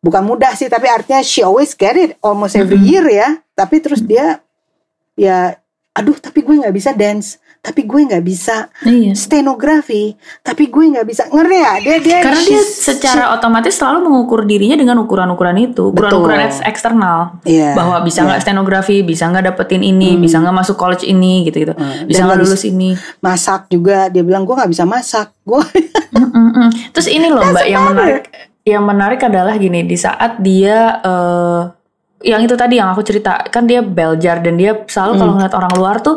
[0.00, 3.36] bukan mudah sih, tapi artinya she always get it almost every year ya.
[3.52, 4.40] Tapi terus dia
[5.12, 5.58] ya
[5.96, 9.16] aduh tapi gue nggak bisa dance tapi gue nggak bisa Iya.
[9.18, 14.46] stenografi tapi gue nggak bisa ngeri ya dia dia Karena dia secara otomatis selalu mengukur
[14.46, 17.42] dirinya dengan ukuran-ukuran itu, ukuran-ukuran eksternal.
[17.42, 18.44] Iya, Bahwa bisa nggak iya.
[18.44, 21.74] stenografi, bisa nggak dapetin ini, bisa nggak masuk college ini, gitu-gitu.
[21.74, 22.94] Hmm, Bisa nggak lulus ini.
[23.18, 25.62] masak juga dia bilang gue nggak bisa masak gue
[26.14, 26.68] Mm-mm.
[26.94, 28.24] Terus ini loh mbak yang menarik,
[28.62, 31.60] yang menarik adalah gini di saat dia eh,
[32.20, 35.36] yang itu tadi yang aku cerita kan dia Beljar dan dia selalu kalau Hmm.
[35.38, 36.16] ngeliat orang luar tuh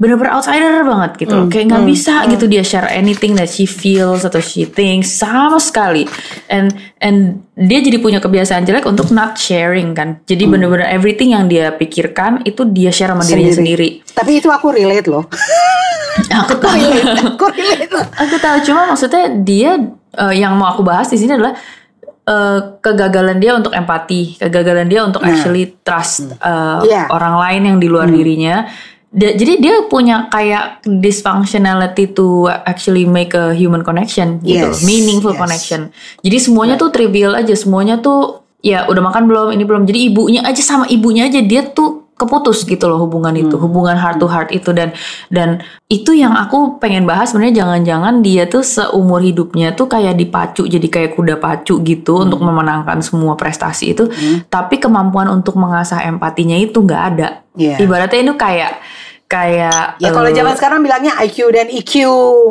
[0.00, 1.44] bener-bener outsider banget gitu loh.
[1.52, 6.08] kayak nggak bisa gitu dia share anything that she feels atau she thinks sama sekali.
[6.48, 10.24] And and dia jadi punya kebiasaan jelek untuk not sharing kan.
[10.24, 10.56] Jadi Hmm.
[10.56, 14.00] bener-bener everything yang dia pikirkan itu dia share sama dirinya sendiri.
[14.10, 15.28] tapi itu aku relate loh.
[16.42, 16.80] Aku tahu.
[17.26, 17.92] aku relate.
[18.18, 18.56] Aku tahu.
[18.64, 19.78] Cuma maksudnya dia
[20.10, 21.54] eh, yang mau aku bahas di sini adalah
[22.22, 27.08] eh, kegagalan dia untuk empati, kegagalan dia untuk actually trust eh, Iya.
[27.08, 28.66] orang lain yang di luar dirinya.
[29.10, 35.34] Dia- jadi dia punya kayak dysfunctionality to actually make a human connection gitu, Yes, meaningful
[35.34, 35.40] yes.
[35.40, 35.80] connection.
[36.22, 39.82] Jadi semuanya tuh trivial aja, semuanya tuh ya udah makan belum, ini belum.
[39.82, 44.20] Jadi ibunya aja sama ibunya aja dia tuh keputus gitu loh hubungan itu, hubungan heart
[44.20, 44.92] to heart itu dan
[45.32, 50.68] dan itu yang aku pengen bahas sebenarnya jangan-jangan dia tuh seumur hidupnya tuh kayak dipacu
[50.68, 54.12] jadi kayak kuda pacu gitu untuk memenangkan semua prestasi itu,
[54.52, 57.40] tapi kemampuan untuk mengasah empatinya itu nggak ada.
[57.56, 57.80] Iya.
[57.80, 58.72] Ibaratnya itu kayak
[59.30, 61.92] kayak ya kalau eh, zaman sekarang bilangnya IQ dan EQ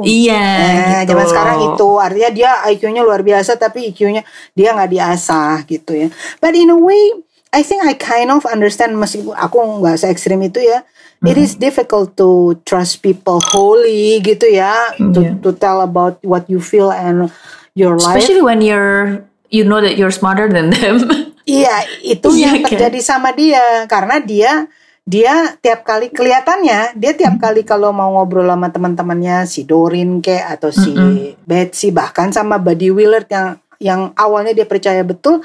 [0.08, 1.12] iya Eh, gitu.
[1.12, 4.23] zaman sekarang itu artinya dia IQ-nya luar biasa tapi EQ-nya
[4.55, 6.08] dia nggak diasah gitu ya.
[6.39, 10.39] But in a way, I think I kind of understand meskipun aku nggak se ekstrim
[10.41, 10.85] itu ya.
[11.19, 11.43] It Mm-hmm.
[11.43, 15.35] is difficult to trust people wholly gitu ya, to, Iya.
[15.43, 17.27] to tell about what you feel and
[17.75, 18.15] your life.
[18.15, 19.19] Especially when you're
[19.51, 21.03] you know that you're smarter than them.
[21.43, 22.69] Iya, itu Iya yang kan?
[22.71, 23.59] terjadi sama dia
[23.89, 24.69] karena dia
[25.03, 30.62] dia tiap kali kelihatannya dia tiap kali kalau mau ngobrol sama teman-temannya si Dorin kayak
[30.62, 30.93] atau si
[31.41, 35.41] Betsy bahkan sama Buddy Willard yang yang awalnya dia percaya betul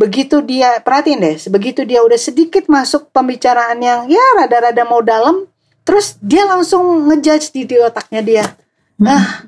[0.00, 5.44] begitu dia perhatiin deh begitu dia udah sedikit masuk pembicaraan yang ya rada-rada mau dalam
[5.84, 8.44] terus dia langsung ngejudge di, di otaknya dia.
[9.04, 9.44] Ah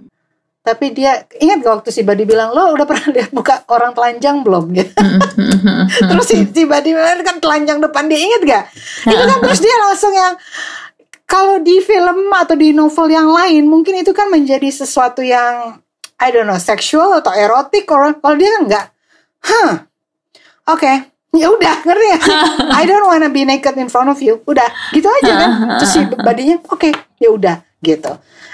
[0.62, 4.47] tapi dia ingat gak waktu si Buddy bilang lo udah pernah lihat muka orang telanjang
[4.47, 4.71] belum?
[4.71, 4.95] Gitu
[6.07, 8.07] terus si, si Buddy bilang kan telanjang depan.
[8.07, 8.65] Dia inget gak?
[9.11, 10.38] Itu kan terus dia langsung yang
[11.27, 15.83] kalau di film atau di novel yang lain mungkin itu kan menjadi sesuatu yang
[16.23, 18.87] I don't know seksual atau erotik or kalau dia kan enggak
[19.43, 19.73] huh
[20.68, 20.92] oke.
[21.33, 22.18] Ya udah ngerti ya?
[22.81, 24.44] I don't wanna be naked in front of you.
[24.44, 25.51] Udah gitu aja kan?
[25.81, 28.12] Terus si badinya oke ya udah gitu.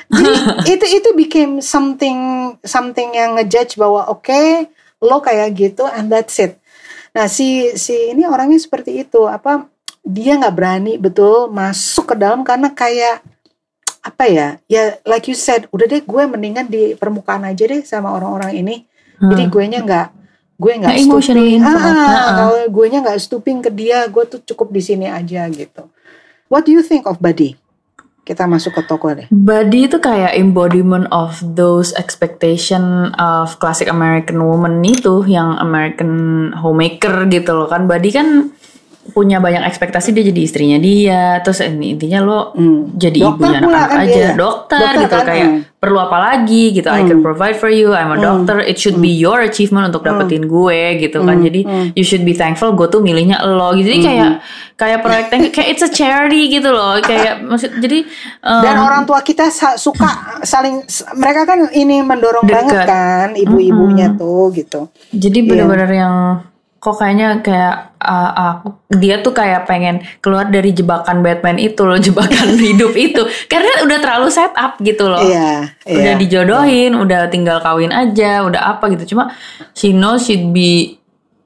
[0.08, 0.32] Jadi
[0.78, 2.18] itu itu became something
[2.62, 4.70] something yang ngejudge bahwa oke
[5.02, 6.62] lo kayak gitu and that's it.
[7.18, 9.26] Nah si si ini orangnya seperti itu.
[9.26, 9.66] Apa
[10.06, 13.26] dia nggak berani betul masuk ke dalam karena kayak
[14.06, 14.48] apa ya?
[14.70, 18.76] Ya like you said udah deh gue mendingan di permukaan aja deh sama orang-orang ini.
[19.18, 20.17] Jadi gue nya nggak
[20.58, 22.02] gue nggak Nggak emotionally stooping involved.
[22.02, 25.86] ah, kalau gue nya nggak stooping ke dia gue tuh cukup di sini aja gitu.
[26.50, 27.54] What do you think of Buddy?
[28.26, 29.24] Kita masuk ke toko deh.
[29.32, 37.24] Buddy itu kayak embodiment of those expectation of classic American woman itu yang American homemaker
[37.32, 37.88] gitu loh kan.
[37.88, 38.52] Buddy kan
[39.12, 41.40] punya banyak ekspektasi dia jadi istrinya dia.
[41.42, 42.94] Terus ini intinya lo Hmm.
[42.96, 44.12] jadi Dokter ibunya anak-anak kan aja.
[44.12, 44.28] dia.
[44.36, 45.60] dokter, Dokter gitu kan, kayak hmm.
[45.78, 46.88] perlu apa lagi gitu.
[46.88, 47.94] I can provide for you.
[47.94, 48.58] I'm a doctor.
[48.62, 51.38] It should be your achievement untuk dapetin gue gitu kan.
[51.42, 51.60] Jadi
[51.94, 52.72] you should be thankful.
[52.74, 53.74] Gue tuh milihnya lo.
[53.74, 54.30] Gitu jadi kayak
[54.78, 56.98] kayak proyek kayak it's a charity gitu loh.
[57.02, 58.06] Kayak maksud jadi
[58.42, 60.86] um, dan orang tua kita suka saling
[61.18, 62.54] mereka kan ini mendorong Dekat.
[62.54, 64.90] banget kan ibu-ibunya tuh gitu.
[65.14, 66.14] Jadi bener-bener yang
[66.78, 68.30] kok kayaknya kayak uh,
[68.62, 73.18] aku dia tuh kayak pengen keluar dari jebakan Batman itu loh jebakan hidup itu
[73.50, 75.18] karena udah terlalu set up gitu loh.
[75.18, 79.10] iya Udah iya dijodohin, udah tinggal kawin aja, udah apa gitu.
[79.14, 79.34] Cuma
[79.74, 80.94] she knows she'd be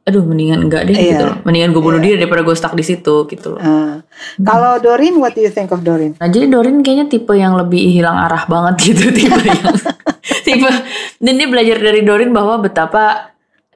[0.03, 1.09] aduh mendingan enggak deh Iya.
[1.15, 1.37] gitu loh.
[1.47, 3.61] Mendingan gue bunuh diri daripada gue stuck di situ gitu loh.
[3.63, 3.95] Ah.
[4.37, 7.81] kalau Dorin what do you think of Dorin Nah jadi Dorin kayaknya tipe yang lebih
[7.89, 9.63] hilang arah banget gitu tipe yang
[10.47, 10.69] tipe
[11.17, 13.32] dan dia belajar dari Dorin bahwa betapa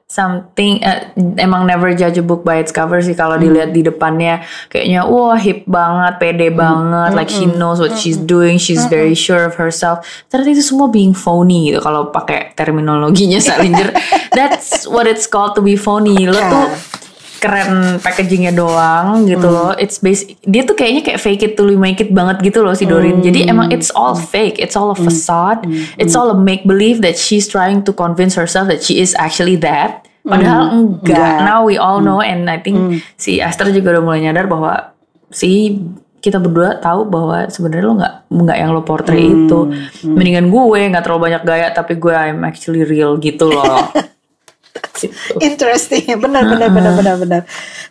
[0.07, 4.47] something eh, emang never judge a book by its cover sih kalau dilihat di depannya.
[4.71, 9.43] Kayaknya wah hip banget pede banget like she knows what she's doing she's very sure
[9.43, 10.07] of herself.
[10.31, 13.91] Ternyata itu semua being phony gitu kalau pakai terminologinya Salinger.
[14.37, 16.23] That's what it's called to be phony.
[16.23, 16.96] Lo tuh
[17.37, 19.71] keren packagingnya doang gitu loh.
[19.77, 22.73] It's base dia tuh kayaknya kayak fake it till you make it banget gitu loh
[22.73, 23.21] si Dorin.
[23.21, 25.63] Jadi emang it's all fake, it's all a facade,
[26.01, 29.55] it's all a make believe that she's trying to convince herself that she is actually
[29.57, 30.05] that.
[30.27, 31.15] Padahal enggak.
[31.15, 31.37] Enggak.
[31.47, 34.91] Now we all know and I think si Esther juga udah mulai nyadar bahwa
[35.31, 35.79] si
[36.17, 39.59] kita berdua tahu bahwa sebenarnya lo nggak nggak yang lo portray Hmm, itu
[40.03, 43.87] mendingan gue nggak terlalu banyak gaya tapi gue I'm actually real gitu loh.
[45.47, 47.41] Interesting, benar benar benar benar benar.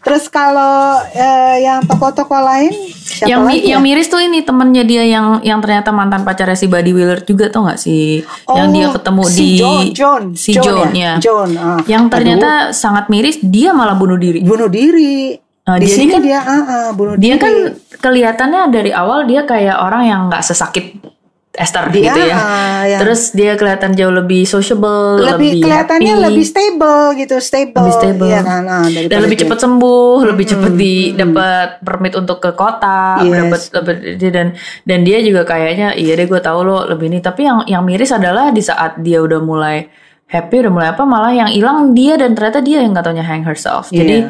[0.01, 3.87] Terus kalau eh, yang tokoh-tokoh lain siapa yang lagi yang ya?
[3.87, 7.64] miris tuh ini temennya dia yang yang ternyata mantan pacarnya si Buddy Willard juga tau
[7.64, 11.03] nggak sih yang dia Oh, ketemu si di John, John, si John John, ya?
[11.03, 11.12] ya.
[11.18, 11.78] John, ah.
[11.84, 15.34] yang ternyata sangat miris dia malah bunuh diri bunuh diri.
[15.66, 17.43] Nah, Di sini kan- dia ah, ah, bunuh dia diri.
[17.43, 17.55] kan
[17.99, 20.95] kelihatannya dari awal dia kayak orang yang nggak sesakit
[21.57, 22.37] Esther Dia, gitu ya.
[22.87, 27.81] yang- Terus dia kelihatan jauh lebih sociable, lebih, lebih, kelihatannya happy, lebih stable gitu, stable.
[27.81, 28.29] lebih stable.
[28.29, 28.63] Iya kan?
[28.63, 33.33] Ah, daripada dan lebih cepat sembuh, lebih cepat di dapat permit untuk ke kota, Yes.
[33.41, 34.47] dapat dapat dan
[34.83, 37.19] dan dia juga kayaknya iya deh gue tahu lo lebih ini.
[37.19, 39.89] Tapi yang yang miris adalah di saat dia udah mulai
[40.27, 43.43] happy, udah mulai apa malah yang hilang dia dan ternyata dia yang nggak taunya hang
[43.43, 43.89] herself.
[43.89, 44.27] Jadi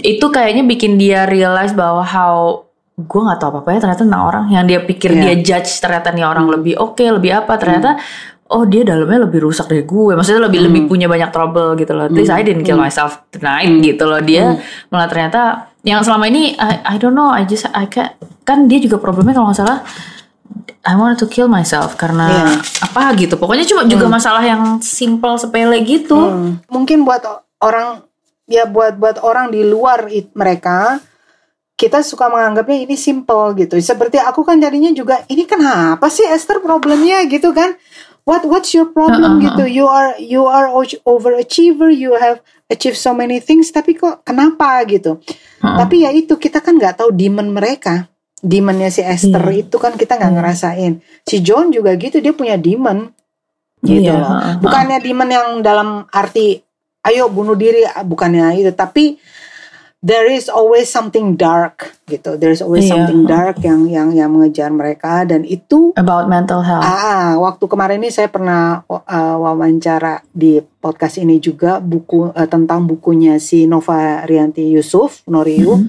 [0.00, 2.63] itu kayaknya bikin dia realize bahwa how
[2.94, 4.44] gue nggak tahu apa apa ya ternyata tentang orang.
[4.48, 5.20] Yang dia pikir Iya.
[5.20, 7.98] dia judge ternyata nih orang lebih oke lebih apa ternyata
[8.44, 12.06] oh dia dalamnya lebih rusak dari gue maksudnya lebih lebih punya banyak trouble gitu loh.
[12.06, 14.20] At least I didn't kill myself tonight gitu loh.
[14.20, 15.40] Dia malah ternyata
[15.82, 19.34] yang selama ini I, I don't know I just I can kan dia juga problemnya
[19.34, 19.82] kalau nggak salah
[20.84, 22.46] I wanted to kill myself karena Iya.
[22.84, 23.34] apa gitu.
[23.34, 26.14] Pokoknya cuma juga masalah yang simple sepele gitu.
[26.14, 26.60] Hmm.
[26.68, 27.24] Mungkin buat
[27.58, 28.04] orang
[28.44, 31.00] ya buat buat orang di luar it- mereka
[31.74, 33.74] kita suka menganggapnya ini simple gitu.
[33.82, 37.74] Seperti aku kan jadinya juga ini kenapa sih Esther problemnya gitu kan?
[38.24, 39.68] What what's your problem gitu?
[39.68, 40.72] You are you are
[41.04, 42.40] overachiever, you have
[42.72, 45.20] achieved so many things tapi kok kenapa gitu?
[45.60, 48.08] Tapi ya itu kita kan nggak tahu demon mereka.
[48.44, 50.92] Demonnya si Esther itu kan kita nggak ngerasain.
[51.26, 53.12] Si John juga gitu dia punya demon
[53.84, 54.32] gitu Iya, loh.
[54.64, 56.64] Bukannya demon yang dalam arti
[57.04, 59.20] ayo bunuh diri bukannya itu tapi
[60.04, 62.36] there is always something dark gitu.
[62.36, 62.92] There is always Iya.
[62.92, 68.04] something dark yang yang yang mengejar mereka dan itu about mental health Ah, waktu kemarin
[68.04, 69.00] ini saya pernah uh,
[69.40, 75.80] wawancara di podcast ini juga buku uh, tentang bukunya si Nova Rianti Yusuf Noriu.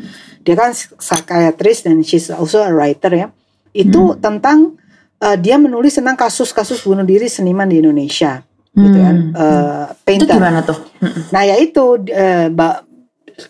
[0.42, 3.28] Dia kan psychiatrist dan she's also a writer ya.
[3.76, 4.80] Itu tentang
[5.20, 8.40] uh, dia menulis tentang kasus-kasus bunuh diri seniman di Indonesia,
[8.72, 9.16] gitu kan.
[9.34, 10.38] Uh, itu painter.
[10.38, 10.80] gimana tuh.
[11.34, 12.86] Nah ya itu eh, ba-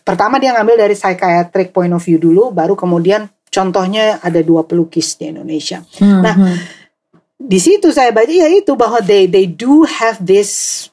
[0.02, 5.16] pertama dia ngambil dari psychiatric point of view dulu, baru kemudian contohnya ada dua pelukis
[5.16, 5.82] di Indonesia.
[6.02, 6.56] Hmm, Nah hmm.
[7.40, 10.88] di situ saya baca ya itu bahwa they they do have this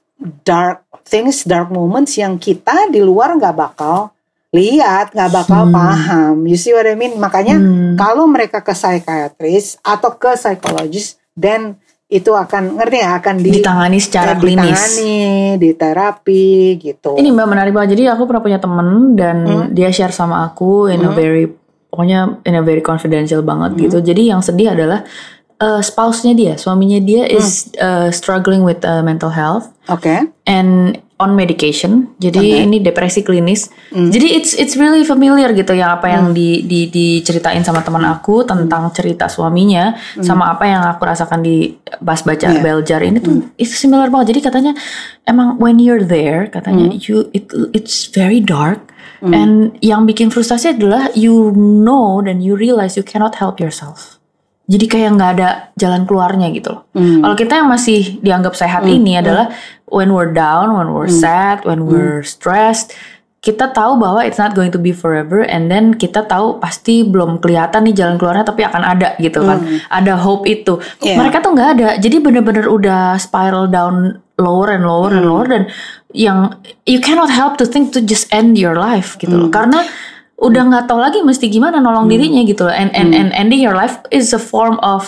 [0.46, 4.14] dark things, dark moments yang kita di luar nggak bakal
[4.52, 6.44] lihat, nggak bakal paham.
[6.44, 7.16] You see what I mean?
[7.16, 7.56] Makanya
[7.96, 11.80] kalau mereka ke psychiatrist atau ke psychologist, then
[12.12, 17.16] itu akan ngerti ya akan di ditangani secara eh, klinis ditangani, di terapi gitu.
[17.16, 17.96] Ini mbak menarik banget.
[17.96, 19.36] Jadi aku pernah punya temen dan
[19.72, 21.48] dia share sama aku in a very
[21.88, 24.04] pokoknya in a very confidential banget gitu.
[24.04, 25.08] Jadi yang sedih adalah
[25.62, 30.10] uh, spouse-nya dia, suaminya dia is uh, struggling with uh, mental health Oke.
[30.44, 32.10] and on medication.
[32.18, 32.66] Jadi Okay.
[32.66, 33.70] ini depresi klinis.
[33.94, 38.42] Jadi it's it's really familiar gitu ya apa yang di, di diceritain sama teman aku
[38.42, 42.58] tentang cerita suaminya sama apa yang aku rasakan di pas baca Yeah.
[42.58, 44.34] Beljar ini tuh itu similar banget.
[44.34, 44.72] Jadi katanya
[45.22, 48.90] emang when you're there katanya you it it's very dark
[49.22, 54.18] and yang bikin frustasi adalah you know dan you realize you cannot help yourself.
[54.70, 56.82] Jadi kayak nggak ada jalan keluarnya gitu loh.
[56.94, 59.50] Kalau kita yang masih dianggap sehat ini adalah
[59.90, 62.94] when we're down, when we're sad, when we're stressed,
[63.42, 67.42] kita tahu bahwa it's not going to be forever and then kita tahu pasti belum
[67.42, 69.58] kelihatan nih jalan keluarnya tapi akan ada gitu kan.
[69.90, 70.78] Ada hope itu.
[71.02, 71.18] Yeah.
[71.18, 71.88] Mereka tuh nggak ada.
[71.98, 75.66] Jadi bener-bener udah spiral down lower and lower and lower dan
[76.14, 76.54] yang
[76.86, 79.50] you cannot help to think to just end your life gitu loh.
[79.50, 79.82] Karena
[80.42, 82.74] udah nggak tahu lagi mesti gimana nolong dirinya gitu loh.
[82.74, 85.06] And and and ending your life is a form of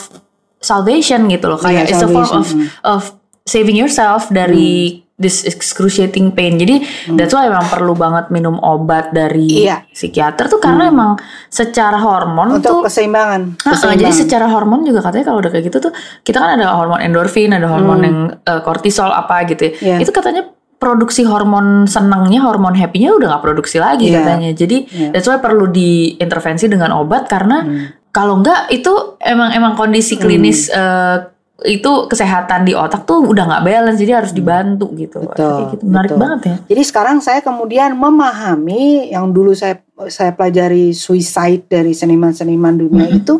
[0.62, 1.58] salvation gitu loh.
[1.58, 2.46] Kayak Iya, it's a form of
[2.86, 3.00] of
[3.44, 6.58] saving yourself dari this excruciating pain.
[6.58, 6.82] Jadi
[7.14, 9.86] that's why emang perlu banget minum obat dari Iya.
[9.90, 11.14] psikiater tuh karena emang
[11.46, 13.40] secara hormon tuh Untuk keseimbangan.
[13.58, 14.00] Nah, keseimbangan.
[14.02, 15.92] jadi secara hormon juga katanya kalau udah kayak gitu tuh
[16.26, 19.70] kita kan ada hormon endorfin, ada hormon yang eh, kortisol apa gitu.
[19.70, 19.98] ya.
[19.98, 20.06] Iya.
[20.06, 20.50] Itu katanya
[20.84, 24.20] produksi hormon senangnya, hormon happy-nya udah nggak produksi lagi Iya.
[24.20, 24.50] katanya.
[24.52, 25.08] Jadi Iya.
[25.10, 27.64] that's why perlu diintervensi dengan obat karena
[28.10, 31.18] kalau nggak itu emang emang kondisi klinis eh,
[31.64, 35.22] itu kesehatan di otak tuh udah nggak balance jadi harus dibantu gitu.
[35.22, 35.82] Betul, gitu.
[35.86, 36.20] Menarik betul.
[36.20, 36.56] banget ya.
[36.68, 39.80] Jadi sekarang saya kemudian memahami yang dulu saya
[40.10, 43.20] saya pelajari suicide dari seniman-seniman dunia Mm-hmm.
[43.22, 43.34] itu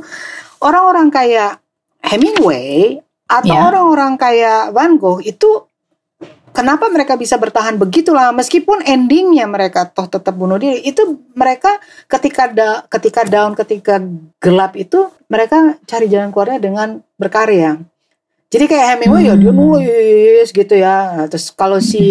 [0.58, 1.58] orang-orang kayak
[2.00, 3.66] Hemingway atau Ya.
[3.66, 5.66] orang-orang kayak Van Gogh itu
[6.54, 12.46] kenapa mereka bisa bertahan begitulah meskipun endingnya mereka toh tetap bunuh diri itu mereka ketika
[12.46, 13.98] da, ketika down ketika
[14.38, 16.88] gelap itu mereka cari jalan keluarnya dengan
[17.18, 17.82] berkarya
[18.54, 19.30] jadi kayak Hemingway hmm.
[19.30, 19.58] ya dia hmm.
[19.58, 22.06] nulis gitu ya nah, terus kalau si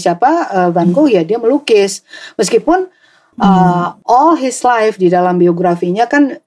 [0.00, 2.00] siapa uh, Van Gogh ya dia melukis
[2.40, 2.88] meskipun
[3.36, 6.40] uh, all his life di dalam biografinya kan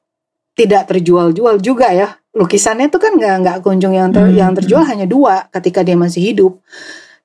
[0.58, 4.34] tidak terjual-jual juga ya lukisannya tuh kan nggak nggak kunjung yang ter, hmm.
[4.34, 6.58] yang terjual hanya dua ketika dia masih hidup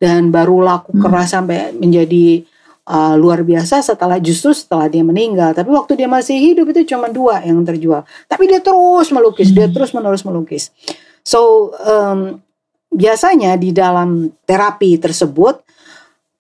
[0.01, 1.03] dan baru laku hmm.
[1.05, 2.43] keras sampai menjadi
[2.89, 5.53] uh, luar biasa setelah justru setelah dia meninggal.
[5.53, 8.09] Tapi waktu dia masih hidup itu cuma dua yang terjual.
[8.25, 9.57] Tapi dia terus melukis, hmm.
[9.61, 10.73] dia terus menerus melukis.
[11.21, 12.41] So um,
[12.89, 15.61] biasanya di dalam terapi tersebut,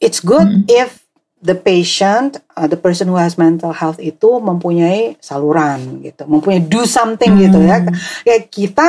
[0.01, 0.65] it's good hmm.
[0.67, 1.05] if
[1.45, 6.89] the patient, uh, the person who has mental health itu mempunyai saluran gitu, mempunyai do
[6.89, 7.43] something hmm.
[7.45, 7.77] gitu ya.
[8.25, 8.89] Kayak kita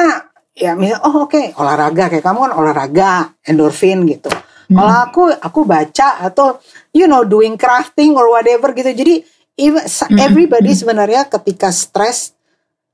[0.51, 3.11] ya misal oh oke okay, olahraga kayak kamu kan olahraga
[3.47, 4.27] endorfin gitu
[4.71, 4.79] Hmm.
[4.79, 6.63] Kalau aku aku baca atau
[6.95, 8.87] you know doing crafting or whatever gitu.
[8.87, 9.19] Jadi
[9.59, 10.15] even, hmm.
[10.15, 10.79] everybody hmm.
[10.79, 12.31] sebenarnya ketika stres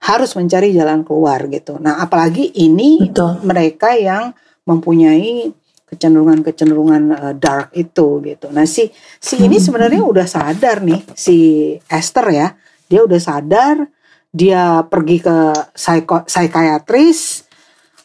[0.02, 1.78] harus mencari jalan keluar gitu.
[1.78, 3.46] Nah, apalagi ini Betul.
[3.46, 4.34] mereka yang
[4.66, 5.54] mempunyai
[5.88, 8.50] kecenderungan-kecenderungan uh, dark itu gitu.
[8.50, 8.90] Nah, si
[9.22, 9.66] si ini hmm.
[9.70, 11.38] sebenarnya udah sadar nih si
[11.86, 12.48] Esther ya.
[12.88, 13.86] Dia udah sadar,
[14.34, 15.38] dia pergi ke
[15.76, 17.48] psiko, psikiatris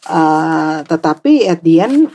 [0.07, 2.11] uh, tetapi at the end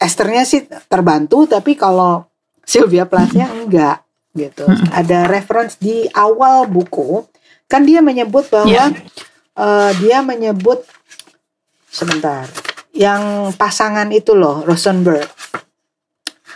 [0.00, 2.26] Esternya sih terbantu tapi kalau
[2.64, 4.02] Sylvia Plathnya enggak
[4.34, 4.66] gitu.
[4.66, 4.90] Hmm.
[4.90, 7.22] Ada reference di awal buku
[7.70, 8.90] kan dia menyebut bahwa yeah.
[9.56, 10.84] uh, dia menyebut
[11.88, 12.44] sebentar
[12.94, 15.26] yang pasangan itu loh Rosenberg.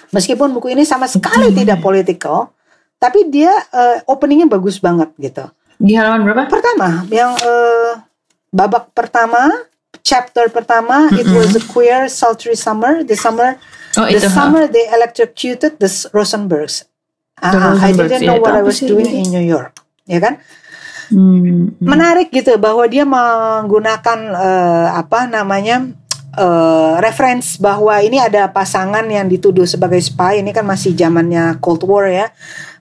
[0.09, 1.57] Meskipun buku ini sama sekali hmm.
[1.59, 2.57] tidak political,
[2.97, 5.45] tapi dia uh, openingnya bagus banget gitu.
[5.79, 6.49] Di halaman berapa?
[6.49, 8.03] Pertama, yang uh,
[8.51, 9.53] babak pertama
[10.09, 11.21] chapter pertama mm-hmm.
[11.21, 13.05] it was a queer sultry summer.
[13.05, 13.61] The summer
[14.01, 14.73] oh, the itu, summer huh?
[14.73, 16.89] they electrocuted the Rosenbergs.
[17.37, 19.77] Uh, I didn't know what I was doing in New York
[20.09, 20.41] ya kan?
[21.09, 21.73] Hmm.
[21.81, 25.89] menarik gitu bahwa dia menggunakan uh, apa namanya
[26.37, 30.45] uh, reference bahwa ini ada pasangan yang dituduh sebagai spy.
[30.45, 32.29] Ini kan masih zamannya Cold War ya.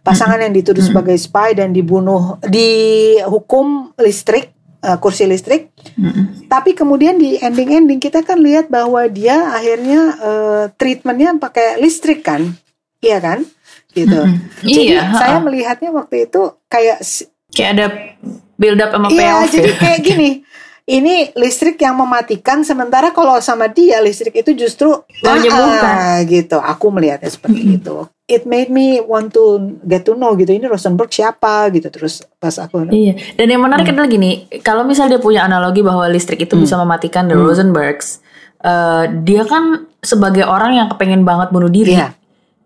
[0.03, 4.57] Pasangan yang dituduh sebagai spy dan dibunuh dihukum listrik
[4.88, 5.75] uh, kursi listrik.
[5.99, 6.47] Mm-hmm.
[6.47, 12.47] Tapi kemudian di ending-ending kita kan lihat bahwa dia akhirnya uh, treatmentnya pakai listrik kan,
[13.03, 13.43] iya kan,
[13.91, 14.15] gitu.
[14.23, 14.63] Mm-hmm.
[14.63, 17.03] Jadi iya, saya melihatnya waktu itu kayak
[17.51, 17.85] kayak ada
[18.55, 20.31] build up sama Iya, jadi kayak gini.
[20.88, 24.88] Ini listrik yang mematikan sementara kalau sama dia listrik itu justru
[25.19, 26.63] menyembuhkan gitu.
[26.63, 27.79] Aku melihatnya seperti mm-hmm.
[27.83, 32.21] itu it made me want to get to know gitu ini Rosenberg siapa gitu terus
[32.38, 33.95] pas aku iya dan yang menarik hmm.
[33.95, 36.63] adalah gini kalau misalnya dia punya analogi bahwa listrik itu hmm.
[36.67, 37.47] bisa mematikan the hmm.
[37.47, 38.19] Rosenbergs
[38.67, 42.11] uh, dia kan sebagai orang yang kepengen banget bunuh diri yeah.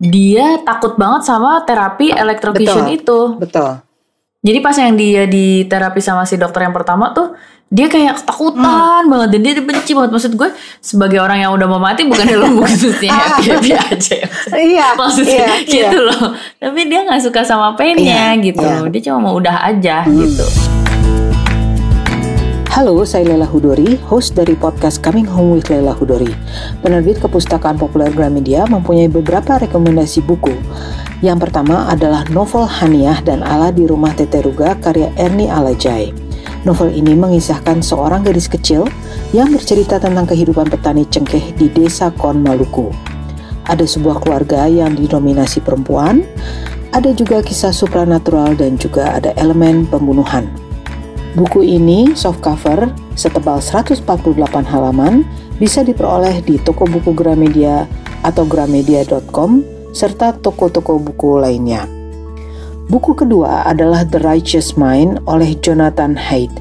[0.02, 3.70] dia takut banget sama terapi electrocution betul, itu betul
[4.42, 7.38] jadi pas yang dia di terapi sama si dokter yang pertama tuh
[7.72, 9.08] dia kayak ketakutan hmm.
[9.08, 10.48] banget dan dia benci banget maksud gue
[10.84, 14.18] sebagai orang yang udah mau mati bukan lo maksudnya happy happy aja
[14.52, 16.06] iya maksudnya iya, gitu iya.
[16.12, 18.84] loh tapi dia nggak suka sama painnya iya, gitu iya.
[18.92, 20.20] dia cuma mau udah aja hmm.
[20.20, 20.46] gitu
[22.72, 26.32] Halo, saya Lela Hudori, host dari podcast Coming Home with Lela Hudori.
[26.80, 30.56] Penerbit Kepustakaan Populer Gramedia mempunyai beberapa rekomendasi buku.
[31.20, 36.31] Yang pertama adalah novel Haniah dan Ala di Rumah Teteruga karya Ernie Alajai.
[36.62, 38.86] Novel ini mengisahkan seorang gadis kecil
[39.34, 42.92] yang bercerita tentang kehidupan petani cengkeh di desa Kon Maluku.
[43.66, 46.26] Ada sebuah keluarga yang didominasi perempuan,
[46.92, 50.50] ada juga kisah supranatural dan juga ada elemen pembunuhan.
[51.32, 54.04] Buku ini soft cover setebal 148
[54.68, 55.24] halaman
[55.56, 57.88] bisa diperoleh di toko buku Gramedia
[58.20, 59.64] atau gramedia.com
[59.96, 62.01] serta toko-toko buku lainnya.
[62.92, 66.52] Buku kedua adalah The Righteous Mind oleh Jonathan Haidt.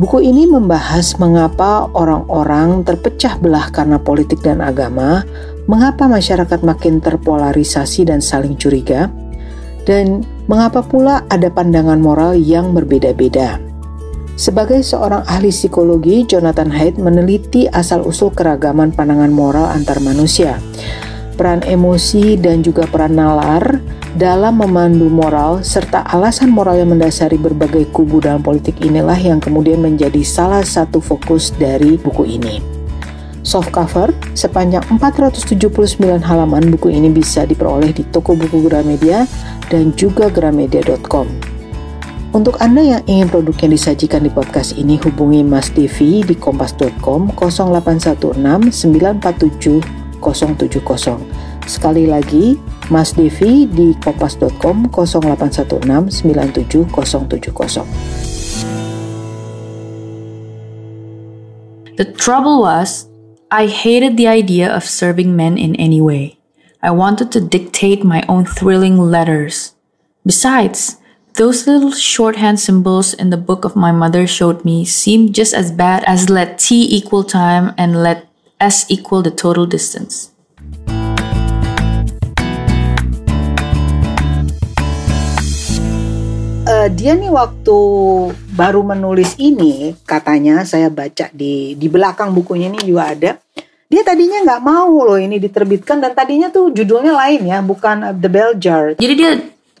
[0.00, 5.28] Buku ini membahas mengapa orang-orang terpecah belah karena politik dan agama,
[5.68, 9.12] mengapa masyarakat makin terpolarisasi dan saling curiga,
[9.84, 13.60] dan mengapa pula ada pandangan moral yang berbeda-beda.
[14.32, 20.56] Sebagai seorang ahli psikologi, Jonathan Haidt meneliti asal-usul keragaman pandangan moral antar manusia
[21.38, 23.78] peran emosi dan juga peran nalar
[24.18, 29.78] dalam memandu moral serta alasan moral yang mendasari berbagai kubu dalam politik inilah yang kemudian
[29.78, 32.58] menjadi salah satu fokus dari buku ini.
[33.46, 39.22] Soft cover sepanjang 479 halaman buku ini bisa diperoleh di toko buku Gramedia
[39.70, 41.30] dan juga gramedia.com.
[42.34, 48.84] Untuk Anda yang ingin produknya disajikan di podcast ini, hubungi Mas Devi di kompas.com 0816
[48.84, 49.80] 947
[51.64, 53.28] Sekali lagi, Mas di
[54.00, 57.84] kompas.com 0816 97070.
[61.96, 63.08] The trouble was,
[63.50, 66.38] I hated the idea of serving men in any way.
[66.80, 69.74] I wanted to dictate my own thrilling letters.
[70.24, 70.98] Besides,
[71.34, 75.72] those little shorthand symbols in the book of my mother showed me seemed just as
[75.72, 78.28] bad as let t equal time and let
[78.60, 80.30] s equal the total distance.
[86.68, 87.78] Uh, dia nih waktu
[88.52, 93.30] baru menulis ini katanya saya baca di di belakang bukunya ini juga ada
[93.88, 98.28] dia tadinya nggak mau loh ini diterbitkan dan tadinya tuh judulnya lain ya bukan The
[98.28, 99.30] Bell Jar Jadi dia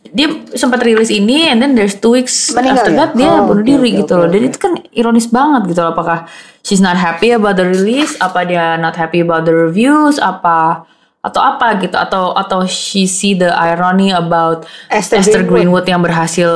[0.08, 2.98] dia sempat rilis ini and then there's two weeks Meninggal after ya?
[3.04, 4.28] that dia Oh, bunuh oke, diri oke, gitu oke, loh.
[4.32, 4.48] Dan oke.
[4.48, 5.92] itu kan ironis banget gitu loh.
[5.92, 6.18] Apakah
[6.64, 8.16] she's not happy about the release?
[8.16, 10.16] Apa dia not happy about the reviews?
[10.16, 15.82] Apa atau apa gitu atau atau she see the irony about Esther Esther, Greenwood.
[15.82, 15.86] Greenwood.
[15.86, 16.50] yang berhasil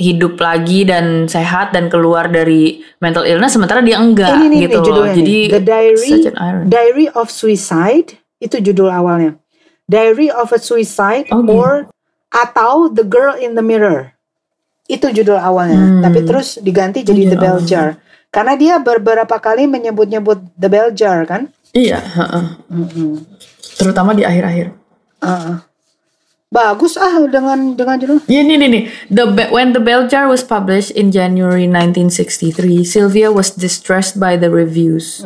[0.00, 4.80] hidup lagi dan sehat dan keluar dari mental illness sementara dia enggak ini nih, gitu
[4.80, 5.06] nih loh.
[5.06, 5.38] Jadi.
[5.52, 6.10] The Diary.
[6.64, 9.36] Diary of Suicide itu judul awalnya
[9.84, 11.52] Diary of a Suicide Oh, gitu.
[11.52, 11.70] or
[12.30, 14.14] atau The Girl in the Mirror
[14.86, 16.00] itu judul awalnya Hmm.
[16.00, 17.58] tapi terus diganti jadi Judul The Bell.
[17.62, 17.88] Jar
[18.30, 22.44] karena dia beberapa kali menyebut-nyebut The Bell Jar kan Iya, heeh.
[22.66, 23.22] Mm-mm.
[23.80, 24.76] Terutama di akhir-akhir.
[25.24, 25.56] Uh-uh.
[26.50, 28.84] bagus ah dengan dengan judul Yeah, nih, nih, nih.
[29.06, 34.34] The Be- when the Bell Jar was published in January 1963, Sylvia was distressed by
[34.34, 35.22] the reviews.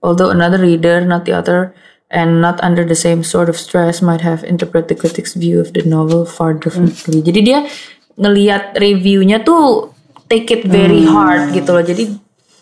[0.00, 1.74] Although another reader, not the author,
[2.08, 5.74] and not under the same sort of stress, might have interpreted the critic's view of
[5.74, 7.20] the novel far differently.
[7.20, 7.58] Jadi dia
[8.14, 9.90] ngelihat reviewnya tuh
[10.30, 11.82] take it very hard gitu loh.
[11.82, 12.14] Jadi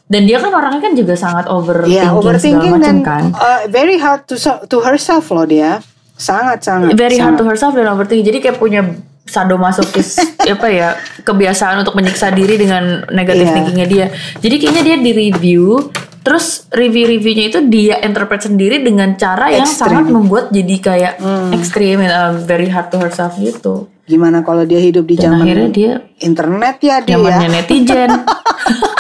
[0.09, 3.24] dan dia kan orangnya kan juga sangat overthinking, ya overthinking segala macam dan kan.
[3.30, 5.84] uh, very hard to so- to herself loh dia
[6.14, 7.38] sangat sangat very hard sangat.
[7.38, 8.26] to herself dan overthinking.
[8.26, 8.82] Jadi kayak punya
[9.22, 10.16] sadomasokis
[10.48, 10.88] apa ya
[11.22, 13.54] kebiasaan untuk menyiksa diri dengan negatif Iya.
[13.54, 14.06] thinkingnya dia.
[14.38, 19.80] Jadi kayaknya dia di review terus review-reviewnya itu dia interpret sendiri dengan cara yang Ekstrim.
[19.94, 21.14] sangat membuat jadi kayak
[21.52, 23.88] ekstrim and uh, very hard to herself gitu.
[24.04, 28.09] gimana kalau dia hidup di Dan zaman akhirnya dia internet ya dia zamannya netizen.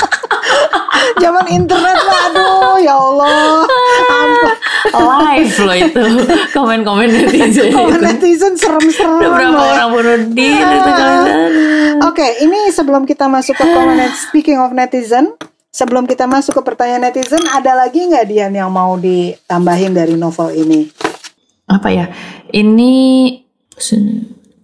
[1.20, 3.66] zaman internet lah aduh ya Allah
[4.08, 4.52] ampun
[5.28, 6.02] live loh itu
[6.56, 7.70] komen-komen netizen.
[7.74, 11.52] Komen netizen serem-serem Ada berapa loh orang bunuh diri itu kalian.
[12.08, 15.34] Oke, ini sebelum kita masuk ke komen speaking of netizen,
[15.74, 20.54] sebelum kita masuk ke pertanyaan netizen, ada lagi nggak Dian yang mau ditambahin dari novel
[20.54, 20.88] ini?
[21.68, 22.08] apa ya
[22.56, 22.92] ini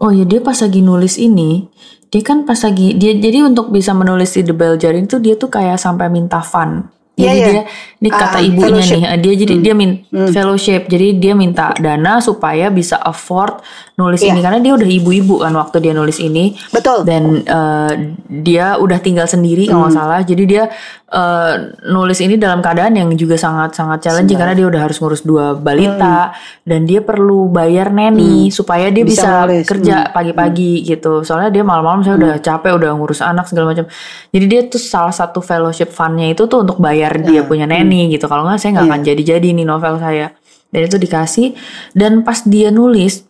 [0.01, 1.69] oh ya dia pas lagi nulis ini
[2.15, 5.35] dia kan pas lagi dia jadi untuk bisa menulis di The Bell Jar itu dia
[5.35, 7.47] tuh kayak sampai minta fun Iya, jadi iya.
[7.47, 7.63] dia
[8.05, 9.01] ini kata Ah, ibunya fellowship.
[9.01, 9.91] nih dia jadi dia min
[10.29, 10.83] fellowship.
[10.87, 13.65] Jadi dia minta dana supaya bisa afford
[13.97, 14.35] nulis Iya.
[14.35, 16.53] ini karena dia udah ibu-ibu kan waktu dia nulis ini.
[16.69, 17.09] Betul.
[17.09, 17.93] dan eh,
[18.29, 20.21] dia udah tinggal sendiri kalau nggak salah.
[20.21, 20.69] Jadi dia
[21.09, 21.53] eh,
[21.87, 25.57] nulis ini dalam keadaan yang juga sangat sangat challenging karena dia udah harus ngurus dua
[25.57, 26.37] balita.
[26.61, 29.65] Dan dia perlu bayar neni supaya dia Bisa bisa, nulis.
[29.65, 31.23] kerja pagi-pagi gitu.
[31.23, 33.89] Soalnya dia malam-malam saya udah capek udah ngurus anak segala macam.
[34.29, 38.27] Jadi dia tuh salah satu fellowship fundnya itu tuh untuk bayar dia punya neni gitu.
[38.27, 40.35] Kalau nggak saya nggak akan jadi-jadi nih novel saya.
[40.69, 41.55] Dan itu dikasih.
[41.95, 43.23] Dan pas dia nulis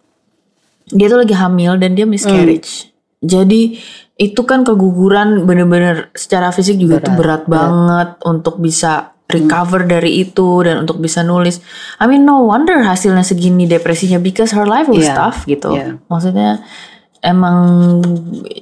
[0.85, 2.93] dia tuh lagi hamil dan dia miscarriage.
[3.25, 3.81] Jadi
[4.15, 7.49] itu kan keguguran bener-bener secara fisik juga tuh berat.
[7.49, 11.59] banget untuk bisa recover dari itu dan untuk bisa nulis.
[11.97, 15.73] I mean no wonder hasilnya segini depresinya because her life was Iya, tough gitu.
[15.73, 15.97] iya.
[16.07, 16.61] Maksudnya
[17.25, 17.59] emang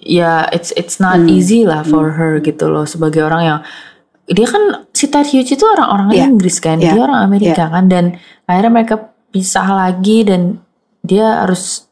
[0.07, 1.29] ya it's it's not Hmm.
[1.29, 2.87] easy lah for her gitu loh.
[2.87, 3.59] Sebagai orang yang
[4.25, 7.91] dia kan si Ted Hughes itu orang-orang Iya, Inggris kan, iya, dia orang Amerika kan
[7.91, 8.05] dan
[8.47, 8.95] akhirnya mereka
[9.29, 10.63] pisah lagi dan
[11.01, 11.91] dia harus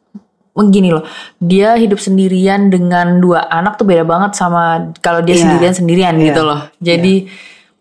[0.51, 1.07] begini loh
[1.39, 5.43] dia hidup sendirian dengan dua anak tuh beda banget sama kalau dia Iya.
[5.47, 6.24] sendirian sendirian Iya.
[6.28, 7.14] gitu loh jadi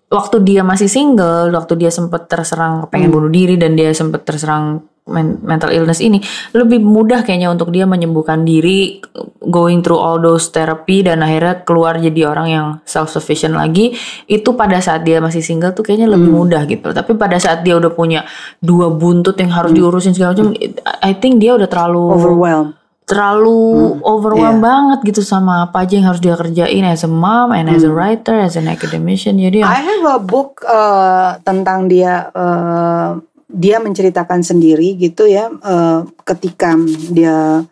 [0.08, 2.90] waktu dia masih single waktu dia sempat terserang Hmm.
[2.90, 7.84] pengen bunuh diri dan dia sempat terserang mental illness ini lebih mudah kayaknya untuk dia
[7.84, 9.02] menyembuhkan diri
[9.42, 14.54] going through all those therapy dan akhirnya keluar jadi orang yang self sufficient lagi itu
[14.54, 16.40] pada saat dia masih single tuh kayaknya lebih Hmm.
[16.40, 18.24] mudah gitu tapi pada saat dia udah punya
[18.60, 20.54] dua buntut yang harus diurusin segala macam
[21.02, 22.16] I think dia udah terlalu Hmm.
[22.16, 22.72] Overwhelmed.
[23.10, 24.68] terlalu Hmm, overwhelmed iya.
[24.70, 27.90] banget gitu sama apa aja yang harus dia kerjain as a mom and as a
[27.90, 29.74] writer as an academician jadi ya Hmm.
[29.74, 33.18] I have a book uh, tentang dia uh,
[33.50, 36.78] dia menceritakan sendiri gitu ya uh, ketika
[37.10, 37.66] dia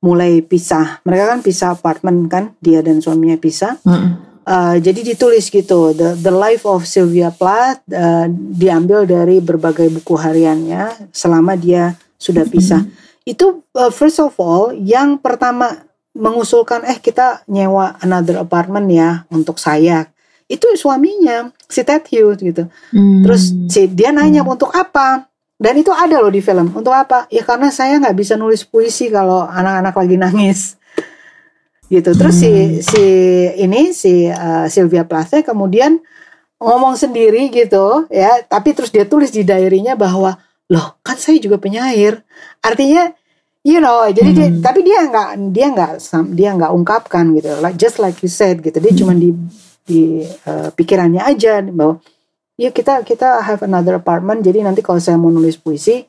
[0.00, 4.28] mulai pisah mereka kan pisah apartemen kan dia dan suaminya pisah Mm-mm.
[4.48, 10.16] Uh, jadi ditulis gitu the the life of Sylvia Plath uh, diambil dari berbagai buku
[10.16, 12.80] hariannya selama dia sudah pisah.
[12.80, 13.28] Mm-hmm.
[13.28, 15.84] Itu uh, first of all yang pertama
[16.16, 20.08] mengusulkan eh kita nyewa another apartment ya untuk saya.
[20.48, 22.66] Itu suaminya si Ted Hughes gitu.
[22.96, 23.22] Mm.
[23.22, 24.52] Terus si dia nanya mm.
[24.56, 25.28] untuk apa?
[25.58, 26.72] Dan itu ada loh di film.
[26.72, 27.28] Untuk apa?
[27.28, 30.78] Ya karena saya nggak bisa nulis puisi kalau anak-anak lagi nangis
[31.88, 32.44] gitu terus hmm.
[32.44, 32.52] si
[32.84, 33.04] si
[33.64, 35.96] ini si uh, Sylvia Plath kemudian
[36.60, 40.36] ngomong sendiri gitu ya tapi terus dia tulis di diarynya bahwa
[40.68, 42.20] loh kan saya juga penyair
[42.60, 43.08] artinya
[43.64, 44.36] you know jadi hmm.
[44.36, 45.92] dia tapi dia nggak dia nggak
[46.36, 49.00] dia nggak ungkapkan gitu like just like you said gitu dia hmm.
[49.00, 49.32] cuma di
[49.88, 51.96] di uh, pikirannya aja bahwa
[52.60, 56.04] ya kita kita have another apartment jadi nanti kalau saya mau nulis puisi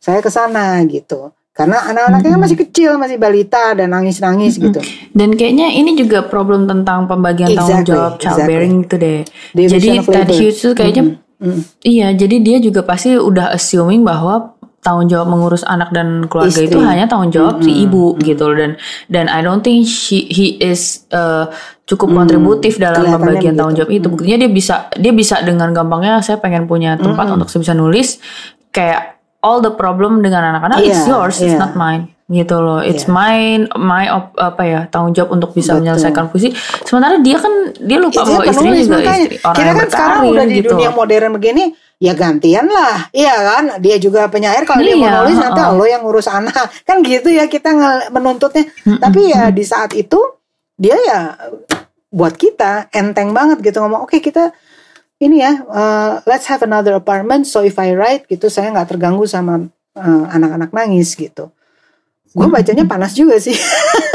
[0.00, 2.42] saya ke sana gitu karena anak-anaknya hmm.
[2.48, 4.62] masih kecil masih balita dan nangis-nangis hmm.
[4.72, 4.80] gitu
[5.12, 8.88] dan kayaknya ini juga problem tentang pembagian exactly, tanggung jawab childbearing exactly.
[8.88, 11.20] gitu deh jadi Ted Hughes tuh kayaknya hmm.
[11.42, 11.60] Hmm.
[11.84, 16.74] iya jadi dia juga pasti udah assuming bahwa tanggung jawab mengurus anak dan keluarga Istri.
[16.74, 17.70] itu hanya tanggung jawab mm -hmm.
[17.70, 18.70] si ibu gitu dan
[19.06, 21.46] dan I don't think she he is uh,
[21.86, 24.10] cukup mm, kontributif dalam pembagian tanggung jawab itu.
[24.10, 27.36] Buktinya dia bisa dia bisa dengan gampangnya saya pengen punya tempat mm -hmm.
[27.38, 28.18] untuk saya bisa nulis
[28.74, 31.50] kayak all the problem dengan anak-anak yeah, it's yours yeah.
[31.50, 33.14] it's not mine gitu loh it's yeah.
[33.14, 35.80] mine my op, apa ya tanggung jawab untuk bisa Betul.
[35.84, 36.48] menyelesaikan puisi
[36.82, 40.46] sementara dia kan dia lupa bahwa istrinya juga istri orang kita yang kan sekarang udah
[40.48, 40.68] di gitu.
[40.72, 41.64] dunia modern begini
[42.02, 45.70] ya gantian lah iya kan dia juga penyair kalau iya, dia mau nulis nanti uh.
[45.76, 47.70] lo yang ngurus anak kan gitu ya kita
[48.10, 48.98] menuntutnya mm -mm.
[48.98, 50.18] tapi ya di saat itu
[50.74, 51.38] dia ya
[52.12, 54.50] buat kita enteng banget gitu ngomong oke okay, kita
[55.22, 59.22] ini ya uh, let's have another apartment so if I write gitu saya nggak terganggu
[59.30, 61.54] sama uh, anak-anak uh, nangis gitu
[62.32, 62.56] gue hmm.
[62.56, 63.54] bacanya panas juga sih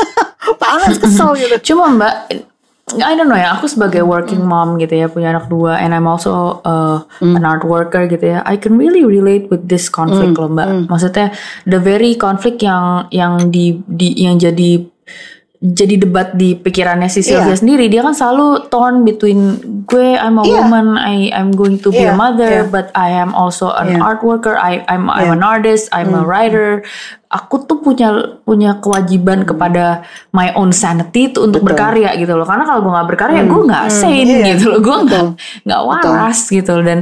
[0.62, 2.16] panas kesel gitu cuma mbak
[2.88, 6.08] I don't know ya, aku sebagai working mom gitu ya, punya anak dua, and I'm
[6.08, 7.36] also uh, mm.
[7.36, 8.40] an art worker gitu ya.
[8.48, 10.40] I can really relate with this conflict mm.
[10.40, 10.68] loh mbak.
[10.72, 10.84] Mm.
[10.88, 11.36] Maksudnya
[11.68, 14.88] the very conflict yang yang di, di yang jadi
[15.58, 17.58] jadi debat di pikirannya si Sylvia yeah.
[17.58, 19.58] sendiri dia kan selalu torn between
[19.90, 20.62] gue I'm a yeah.
[20.62, 22.14] woman I I'm going to be yeah.
[22.14, 22.70] a mother yeah.
[22.70, 24.06] but I am also an yeah.
[24.06, 25.18] art worker I I'm yeah.
[25.18, 26.22] I'm an artist I'm mm.
[26.22, 26.86] a writer
[27.34, 29.48] aku tuh punya punya kewajiban mm.
[29.50, 31.74] kepada my own sanity tuh untuk Betul.
[31.74, 33.50] berkarya gitu loh karena kalau gue nggak berkarya mm.
[33.50, 33.94] gue nggak mm.
[33.98, 34.48] sane yeah.
[34.54, 35.26] gitu loh gue nggak
[35.66, 36.54] nggak waras Betul.
[36.62, 37.00] gitu dan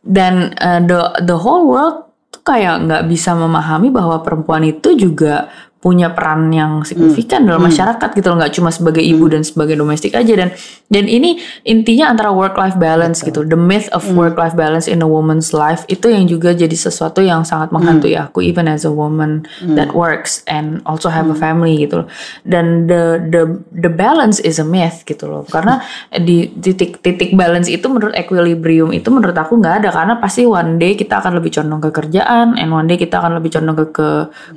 [0.00, 5.52] dan uh, the the whole world tuh kayak nggak bisa memahami bahwa perempuan itu juga
[5.78, 7.54] punya peran yang signifikan hmm.
[7.54, 7.70] dalam hmm.
[7.70, 9.34] masyarakat gitu loh nggak cuma sebagai ibu hmm.
[9.38, 10.50] dan sebagai domestik aja dan
[10.90, 13.46] dan ini intinya antara work life balance Betul.
[13.46, 14.18] gitu the myth of hmm.
[14.18, 18.18] work life balance in a woman's life itu yang juga jadi sesuatu yang sangat menghantui
[18.18, 18.26] hmm.
[18.26, 19.78] aku even as a woman hmm.
[19.78, 21.34] that works and also have hmm.
[21.34, 22.08] a family gitu loh
[22.42, 25.78] dan the the the balance is a myth gitu loh karena
[26.10, 30.82] di titik titik balance itu menurut equilibrium itu menurut aku nggak ada karena pasti one
[30.82, 33.86] day kita akan lebih condong ke kerjaan and one day kita akan lebih condong ke
[33.94, 34.08] ke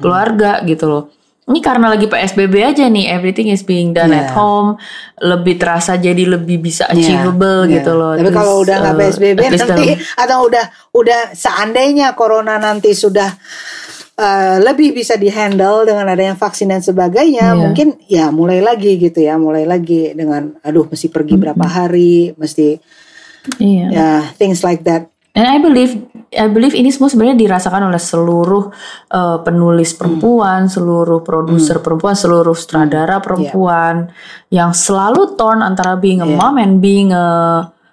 [0.02, 0.66] keluarga hmm.
[0.66, 1.11] gitu loh
[1.50, 4.30] ini karena lagi PSBB aja nih everything is being done yeah.
[4.30, 4.78] at home
[5.20, 7.82] lebih terasa jadi lebih bisa achievable yeah.
[7.82, 8.14] gitu loh.
[8.16, 10.66] Tapi kalau udah nggak uh, PSBB nanti dalam, atau udah
[10.96, 13.28] udah seandainya corona nanti sudah
[14.16, 17.60] uh, lebih bisa dihandle dengan adanya vaksin dan sebagainya, yeah.
[17.60, 22.80] mungkin ya mulai lagi gitu ya, mulai lagi dengan aduh mesti pergi berapa hari, mesti
[23.60, 23.89] yeah.
[23.92, 24.08] ya
[24.39, 25.11] things like that.
[25.32, 28.64] And I believe I believe ini semua sebenarnya dirasakan oleh seluruh
[29.12, 30.74] uh, penulis perempuan, hmm.
[30.76, 31.86] seluruh produser hmm.
[31.88, 33.24] perempuan, seluruh sutradara hmm.
[33.24, 33.96] perempuan
[34.52, 34.64] yeah.
[34.64, 36.36] yang selalu torn antara being a yeah.
[36.36, 37.28] mom and being a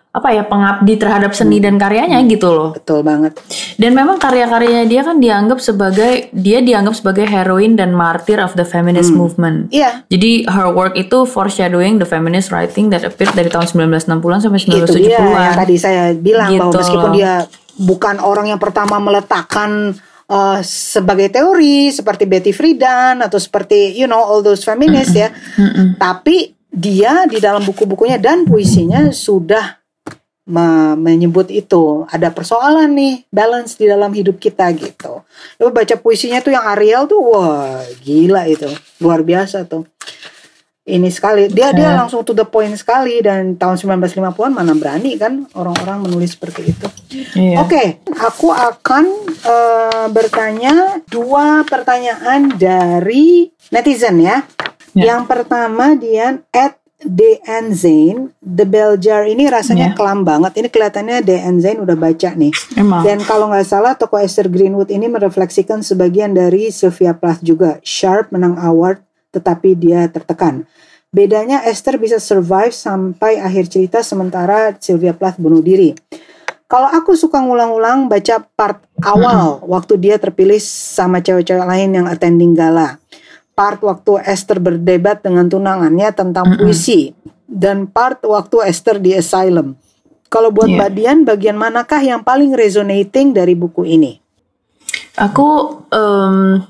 [0.09, 1.65] apa ya pengabdi terhadap seni hmm.
[1.69, 2.29] dan karyanya hmm.
[2.33, 2.71] gitu loh.
[2.73, 3.37] Betul banget.
[3.77, 8.65] Dan memang karya-karyanya dia kan dianggap sebagai dia dianggap sebagai heroine dan martyr of the
[8.65, 9.21] feminist hmm.
[9.21, 9.59] movement.
[9.69, 9.85] Iya.
[9.85, 9.93] Yeah.
[10.09, 14.89] Jadi her work itu foreshadowing the feminist writing that appeared dari tahun 1960-an sampai 1970-an.
[14.89, 17.35] Itu dia yang tadi saya bilang gitu bahwa meskipun dia
[17.79, 19.93] bukan orang yang pertama meletakkan
[20.33, 25.25] uh, sebagai teori seperti Betty Friedan atau seperti you know all those feminists mm -mm.
[25.25, 25.29] ya.
[25.61, 25.87] Mm -mm.
[26.01, 26.37] Tapi
[26.69, 29.78] dia di dalam buku-bukunya dan puisinya sudah
[30.49, 35.23] me menyebut itu ada persoalan nih balance di dalam hidup kita gitu.
[35.61, 38.67] Lalu baca puisinya tuh yang Ariel tuh wah gila itu
[39.05, 39.85] luar biasa tuh.
[40.89, 45.45] Ini sekali dia dia langsung to the point sekali dan tahun 1950-an mana berani kan
[45.53, 46.87] orang-orang menulis seperti itu.
[47.37, 47.61] Iya.
[47.61, 47.87] Oke, okay,
[48.17, 49.05] aku akan
[49.45, 54.41] uh, bertanya dua pertanyaan dari netizen ya.
[54.97, 55.13] Yeah.
[55.13, 59.97] Yang pertama Dian at DN Zain, The Bell Jar ini rasanya yeah.
[59.97, 60.59] kelam banget.
[60.59, 62.51] Ini kelihatannya DN Zain udah baca nih.
[62.75, 63.07] Emang.
[63.07, 67.79] Dan kalau nggak salah toko Esther Greenwood ini merefleksikan sebagian dari Sylvia Plath juga.
[67.87, 68.99] Sharp menang award
[69.31, 70.67] tetapi dia tertekan.
[71.09, 75.95] Bedanya Esther bisa survive sampai akhir cerita sementara Sylvia Plath bunuh diri.
[76.69, 82.53] Kalau aku suka ngulang-ulang baca part awal waktu dia terpilih sama cewek-cewek lain yang attending
[82.53, 83.01] gala.
[83.59, 87.11] Part waktu Esther berdebat dengan tunangannya tentang puisi
[87.51, 89.75] dan part waktu Esther di asylum.
[90.31, 90.79] Kalau buat Yeah.
[90.79, 94.21] Mbak Dian, bagian manakah yang paling resonating dari buku ini?
[95.19, 96.63] Aku em,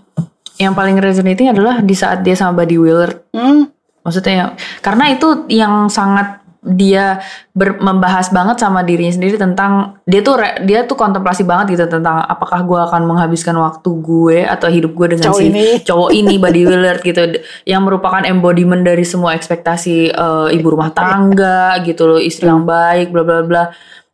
[0.56, 3.28] yang paling resonating adalah di saat dia sama Buddy Willard.
[3.36, 3.68] Hmm,
[4.08, 4.46] Maksudnya ya,
[4.80, 7.22] karena itu yang sangat dia
[7.54, 11.86] ber- membahas banget sama dirinya sendiri tentang dia tuh re- dia tuh kontemplasi banget gitu
[11.86, 15.66] tentang apakah gue akan menghabiskan waktu gue atau hidup gue dengan Cowok si ini.
[15.88, 16.34] cowok ini
[16.66, 17.38] Willard gitu.
[17.62, 23.14] Yang merupakan embodiment dari semua ekspektasi eh, ibu rumah tangga gitu loh istri yang baik
[23.14, 23.64] bla bla bla.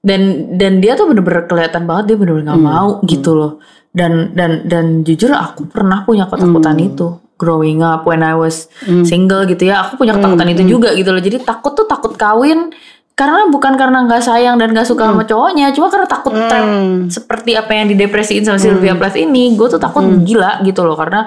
[0.04, 3.52] Dan dan dia tuh bener-bener kelihatan banget dia bener-bener nggak mau gitu loh.
[3.88, 8.70] Dan dan dan jujur aku pernah punya ketakutan itu growing up when I was
[9.06, 9.88] single gitu ya.
[9.88, 11.22] Aku punya ketakutan itu juga gitu loh.
[11.22, 12.70] Jadi takut tuh takut kawin
[13.14, 16.66] karena bukan karena nggak sayang dan nggak suka sama cowoknya cuma karena takut trap
[17.06, 20.98] seperti apa yang didepresiin sama Sylvia Plath ini gue tuh takut gila gitu loh.
[20.98, 21.22] Karena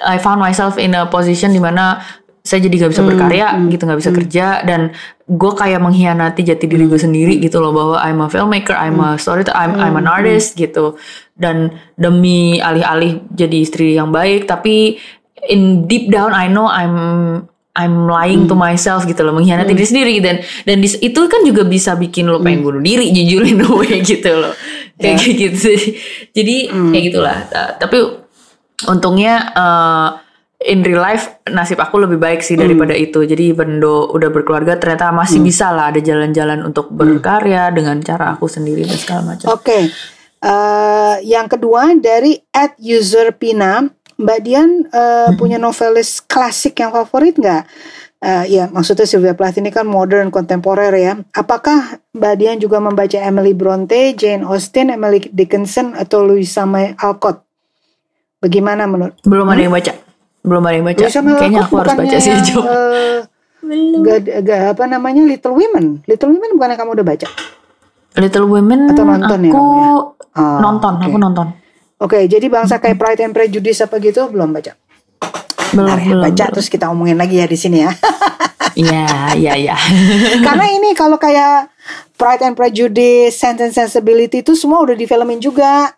[0.00, 2.00] I found myself in a position di mana
[2.40, 4.96] saya jadi gak bisa berkarya gitu nggak bisa kerja dan
[5.28, 9.20] gue kayak mengkhianati jati diri gue sendiri gitu loh bahwa I'm a filmmaker I'm a
[9.20, 10.96] storyteller I'm, I'm an artist gitu.
[11.36, 14.96] Dan demi alih-alih jadi istri yang baik tapi
[15.48, 16.96] in deep down I know I'm
[17.70, 21.62] I'm lying to myself gitu loh mengkhianati diri sendiri dan dan dis- itu kan juga
[21.62, 24.52] bisa bikin lo pengen bunuh diri jujur in a way gitu loh.
[25.00, 25.70] Kayak gitu
[26.36, 27.36] jadi kayak gitulah.
[27.48, 27.98] Uh, tapi
[28.90, 30.08] untungnya uh,
[30.60, 33.22] in real life nasib aku lebih baik sih daripada itu.
[33.22, 38.50] Jadi though udah berkeluarga ternyata masih bisa lah ada jalan-jalan untuk berkarya dengan cara aku
[38.50, 39.46] sendiri dan segala macam.
[39.46, 39.88] Oke,
[40.40, 43.84] Eh, yang kedua dari at user Pina,
[44.20, 47.64] Mbak Dian eh, punya novelis klasik yang favorit nggak?
[48.20, 51.16] Eh, ya, maksudnya Sylvia Plath ini kan modern kontemporer ya.
[51.32, 57.40] Apakah Mbak Dian juga membaca Emily Bronte, Jane Austen, Emily Dickinson, atau Louisa May Alcott?
[58.38, 59.16] Bagaimana menurut?
[59.20, 59.92] belum ada yang baca
[60.40, 63.18] belum ada yang baca Louisa May kayaknya Alcott aku harus baca sih Jo eh,
[64.00, 66.04] gak- gak- apa namanya Little Women?
[66.04, 67.28] Little Women bukannya kamu udah baca?
[68.16, 69.88] Little Women Atau nonton ya aku kamu ya?
[70.32, 71.04] Ah, nonton oke.
[71.04, 71.46] aku nonton
[72.00, 74.72] Oke, jadi bangsa kayak Pride and Prejudice apa gitu belum baca?
[75.70, 76.54] belum Bentar ya, belum baca belum.
[76.56, 77.92] terus kita omongin lagi ya di sini ya.
[78.70, 79.74] Iya, iya, iya.
[80.46, 81.74] Karena ini kalau kayak
[82.14, 85.90] Pride and Prejudice, Sense and Sensibility itu semua udah difilmin juga.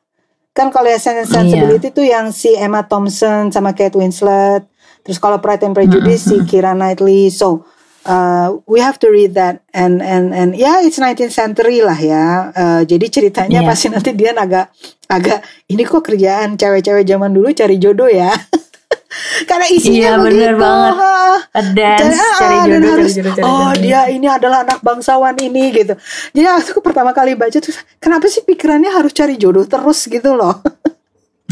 [0.51, 1.37] Kan kalau ya Sense and Iya.
[1.37, 4.65] Sensibility itu yang si Emma Thompson sama Kate Winslet.
[5.05, 7.29] Terus kalau Pride and Prejudice si Keira Knightley.
[7.29, 7.69] So
[8.05, 11.97] uh, we have to read that and and and ya yeah, it's 19th century lah
[11.97, 12.25] ya.
[12.53, 13.69] Uh, jadi ceritanya Iya.
[13.69, 14.71] pasti nanti dia agak
[15.07, 18.33] agak ini kok kerjaan cewek-cewek zaman dulu cari jodoh ya.
[19.49, 20.63] Karena isinya Iya, bener begitu.
[20.65, 20.95] banget.
[20.97, 21.17] ha.
[21.53, 23.73] A dance, Dan, cari ah, dan jodoh, cari harus, jodoh, cari oh jodoh.
[23.81, 25.95] dia ini adalah anak bangsawan ini gitu.
[26.33, 30.61] Jadi aku pertama kali baca tuh kenapa sih pikirannya harus cari jodoh terus gitu loh.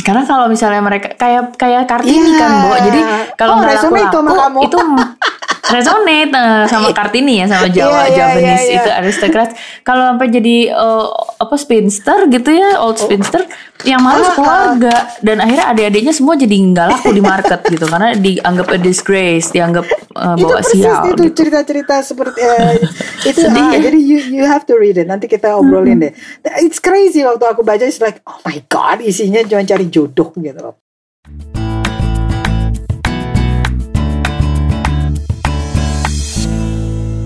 [0.01, 2.39] Karena kalau misalnya mereka kayak kayak Kartini Iya.
[2.39, 2.73] kan, Bo.
[2.75, 4.59] Jadi Oh, kalau nggak resonate laku-laku sama kamu.
[4.65, 4.79] itu
[5.75, 8.77] resonate eh, sama Kartini ya sama Jawa Iya, iya, Javanese iya, iya.
[8.77, 9.51] itu aristokrat.
[9.81, 13.45] Kalau sampai jadi eh, apa spinster gitu ya, old spinster
[13.81, 18.13] yang malas Ah, keluarga dan akhirnya adik-adiknya semua jadi nggak laku di market gitu karena
[18.13, 21.01] dianggap a disgrace, dianggap itu bawa persis sial.
[21.01, 21.25] itu gitu.
[21.35, 22.77] cerita-cerita seperti eh,
[23.31, 23.81] itu Sedih ah, ya.
[23.81, 25.07] jadi you you have to read it.
[25.07, 26.13] Nanti kita obrolin deh.
[26.61, 29.89] It's crazy waktu aku baca it's like oh my god isinya cuma cari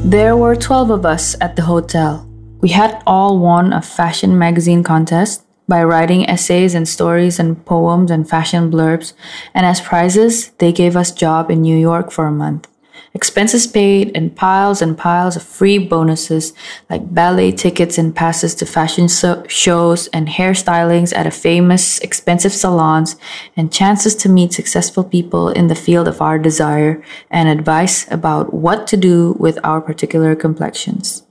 [0.04, 2.28] There were 12 of us at the hotel.
[2.60, 8.10] We had all won a fashion magazine contest by writing essays and stories and poems
[8.10, 9.14] and fashion blurbs,
[9.54, 12.68] and as prizes, they gave us job in New York for a month.
[13.16, 16.52] Expenses paid and piles and piles of free bonuses
[16.90, 22.52] like ballet tickets and passes to fashion so- shows and hairstylings at a famous expensive
[22.52, 23.14] salons
[23.56, 27.00] and chances to meet successful people in the field of our desire
[27.30, 31.22] and advice about what to do with our particular complexions.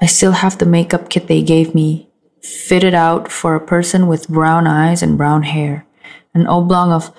[0.00, 2.08] I still have the makeup kit they gave me,
[2.40, 5.84] fitted out for a person with brown eyes and brown hair,
[6.32, 7.10] an oblong of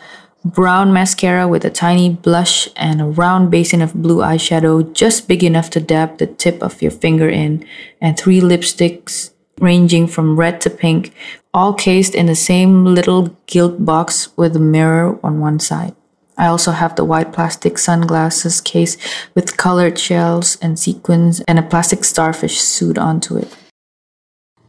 [0.53, 5.43] brown mascara with a tiny blush and a round basin of blue eyeshadow just big
[5.43, 7.65] enough to dab the tip of your finger in,
[8.01, 11.13] and three lipsticks ranging from red to pink,
[11.53, 15.95] all cased in the same little gilt box with a mirror on one side.
[16.37, 18.97] I also have the white plastic sunglasses case
[19.33, 23.55] with colored shells and sequins and a plastic starfish suit onto it.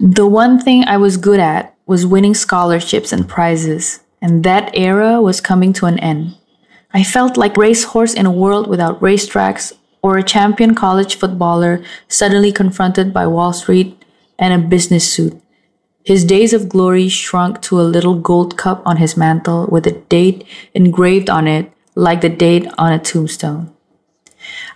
[0.01, 5.21] The one thing I was good at was winning scholarships and prizes, and that era
[5.21, 6.37] was coming to an end.
[6.93, 12.53] I felt like racehorse in a world without racetracks or a champion college footballer suddenly
[12.53, 14.03] confronted by Wall Street
[14.39, 15.41] and a business suit.
[16.05, 19.93] His days of glory shrunk to a little gold cup on his mantle with a
[20.09, 23.75] date engraved on it like the date on a tombstone.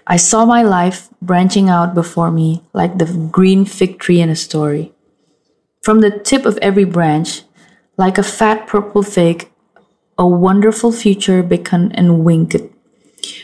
[0.07, 4.36] I saw my life branching out before me like the green fig tree in a
[4.36, 4.93] story.
[5.80, 7.43] From the tip of every branch,
[7.97, 9.51] like a fat purple fig,
[10.18, 12.62] a wonderful future beckoned and winked.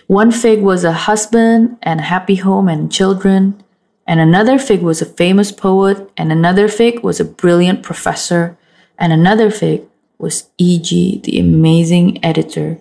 [0.07, 3.63] One fig was a husband and a happy home and children,
[4.07, 8.57] and another fig was a famous poet, and another fig was a brilliant professor,
[8.99, 9.83] and another fig
[10.19, 12.81] was E.G., the amazing editor,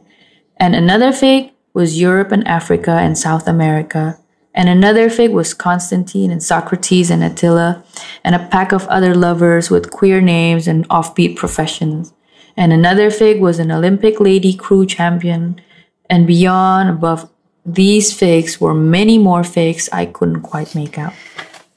[0.58, 4.18] and another fig was Europe and Africa and South America,
[4.58, 7.86] and another fig was Constantine and Socrates and Attila,
[8.26, 12.12] and a pack of other lovers with queer names and offbeat professions.
[12.58, 15.62] And another fig was an Olympic lady crew champion,
[16.10, 17.30] and beyond, above
[17.62, 21.14] these figs were many more figs I couldn't quite make out.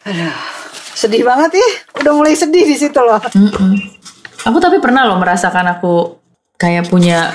[0.09, 0.33] Aduh,
[0.97, 1.69] sedih banget ya.
[2.01, 3.21] Udah mulai sedih di situ loh.
[4.49, 6.20] Aku tapi pernah loh merasakan aku
[6.61, 7.33] kayak punya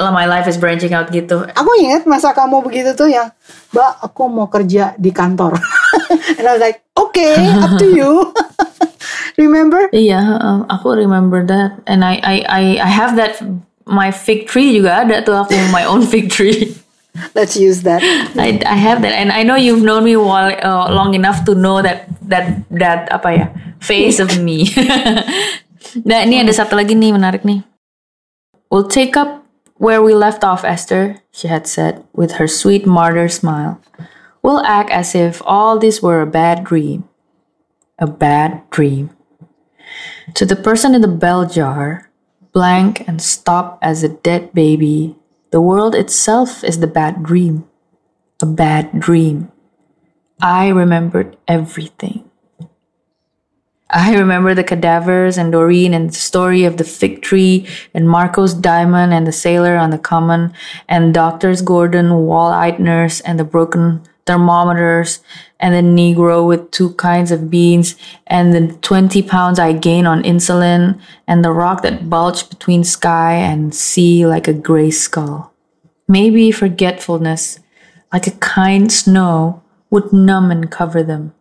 [0.00, 1.44] my life is branching out gitu.
[1.52, 3.28] Aku ingat masa kamu begitu tuh yang,
[3.76, 5.60] Mbak, aku mau kerja di kantor.
[6.40, 8.32] And I was like, okay, up to you.
[9.40, 9.92] Remember?
[9.92, 10.20] Iya,
[10.68, 13.40] aku remember that, and I I I I have that
[13.88, 16.76] my fig tree juga ada tuh aku my own fig tree.
[17.36, 18.04] Let's use that.
[18.36, 21.56] I I have that, and I know you've known me while, uh, long enough to
[21.56, 23.46] know that that that apa ya
[23.80, 24.68] phase of me.
[26.08, 27.64] nah ini ada satu lagi nih menarik nih.
[28.72, 29.44] We'll take up
[29.76, 31.20] where we left off, Esther.
[31.30, 33.78] She had said with her sweet martyr smile.
[34.40, 37.06] We'll act as if all this were a bad dream.
[37.98, 39.10] A bad dream.
[40.32, 42.08] To the person in the bell jar,
[42.52, 45.16] blank and stop as a dead baby,
[45.50, 47.68] the world itself is the bad dream.
[48.40, 49.52] A bad dream.
[50.40, 52.31] I remembered everything.
[53.94, 58.54] I remember the cadavers and Doreen and the story of the fig tree and Marco's
[58.54, 60.54] diamond and the sailor on the common
[60.88, 65.20] and doctors Gordon, wall-eyed nurse and the broken thermometers
[65.60, 67.94] and the Negro with two kinds of beans
[68.26, 73.34] and the 20 pounds I gained on insulin and the rock that bulged between sky
[73.34, 75.52] and sea like a gray skull.
[76.08, 77.58] Maybe forgetfulness,
[78.10, 81.34] like a kind snow, would numb and cover them.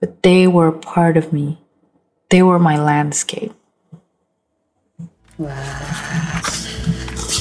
[0.00, 1.58] But they were part of me.
[2.28, 3.56] They were my landscape.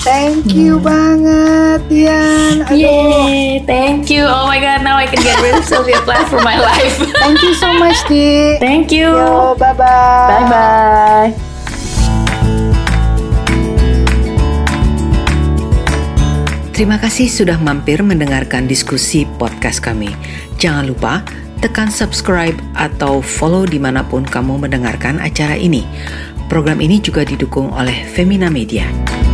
[0.08, 2.64] Thank you banget, Dian.
[2.64, 2.72] Aduh.
[2.72, 3.60] Yay!
[3.68, 4.24] Thank you.
[4.24, 6.96] Oh my god, now I can get rid of Sylvia Plath for my life.
[7.20, 8.56] Thank you so much, Di.
[8.64, 9.12] Thank you.
[9.12, 9.76] Yo, bye-bye.
[10.32, 11.30] Bye bye.
[16.72, 20.14] Terima kasih sudah mampir mendengarkan diskusi podcast kami.
[20.62, 21.26] Jangan lupa
[21.60, 25.84] tekan subscribe atau follow di mana pun kamu mendengarkan acara ini.
[26.48, 29.27] Program ini juga didukung oleh Femina Media.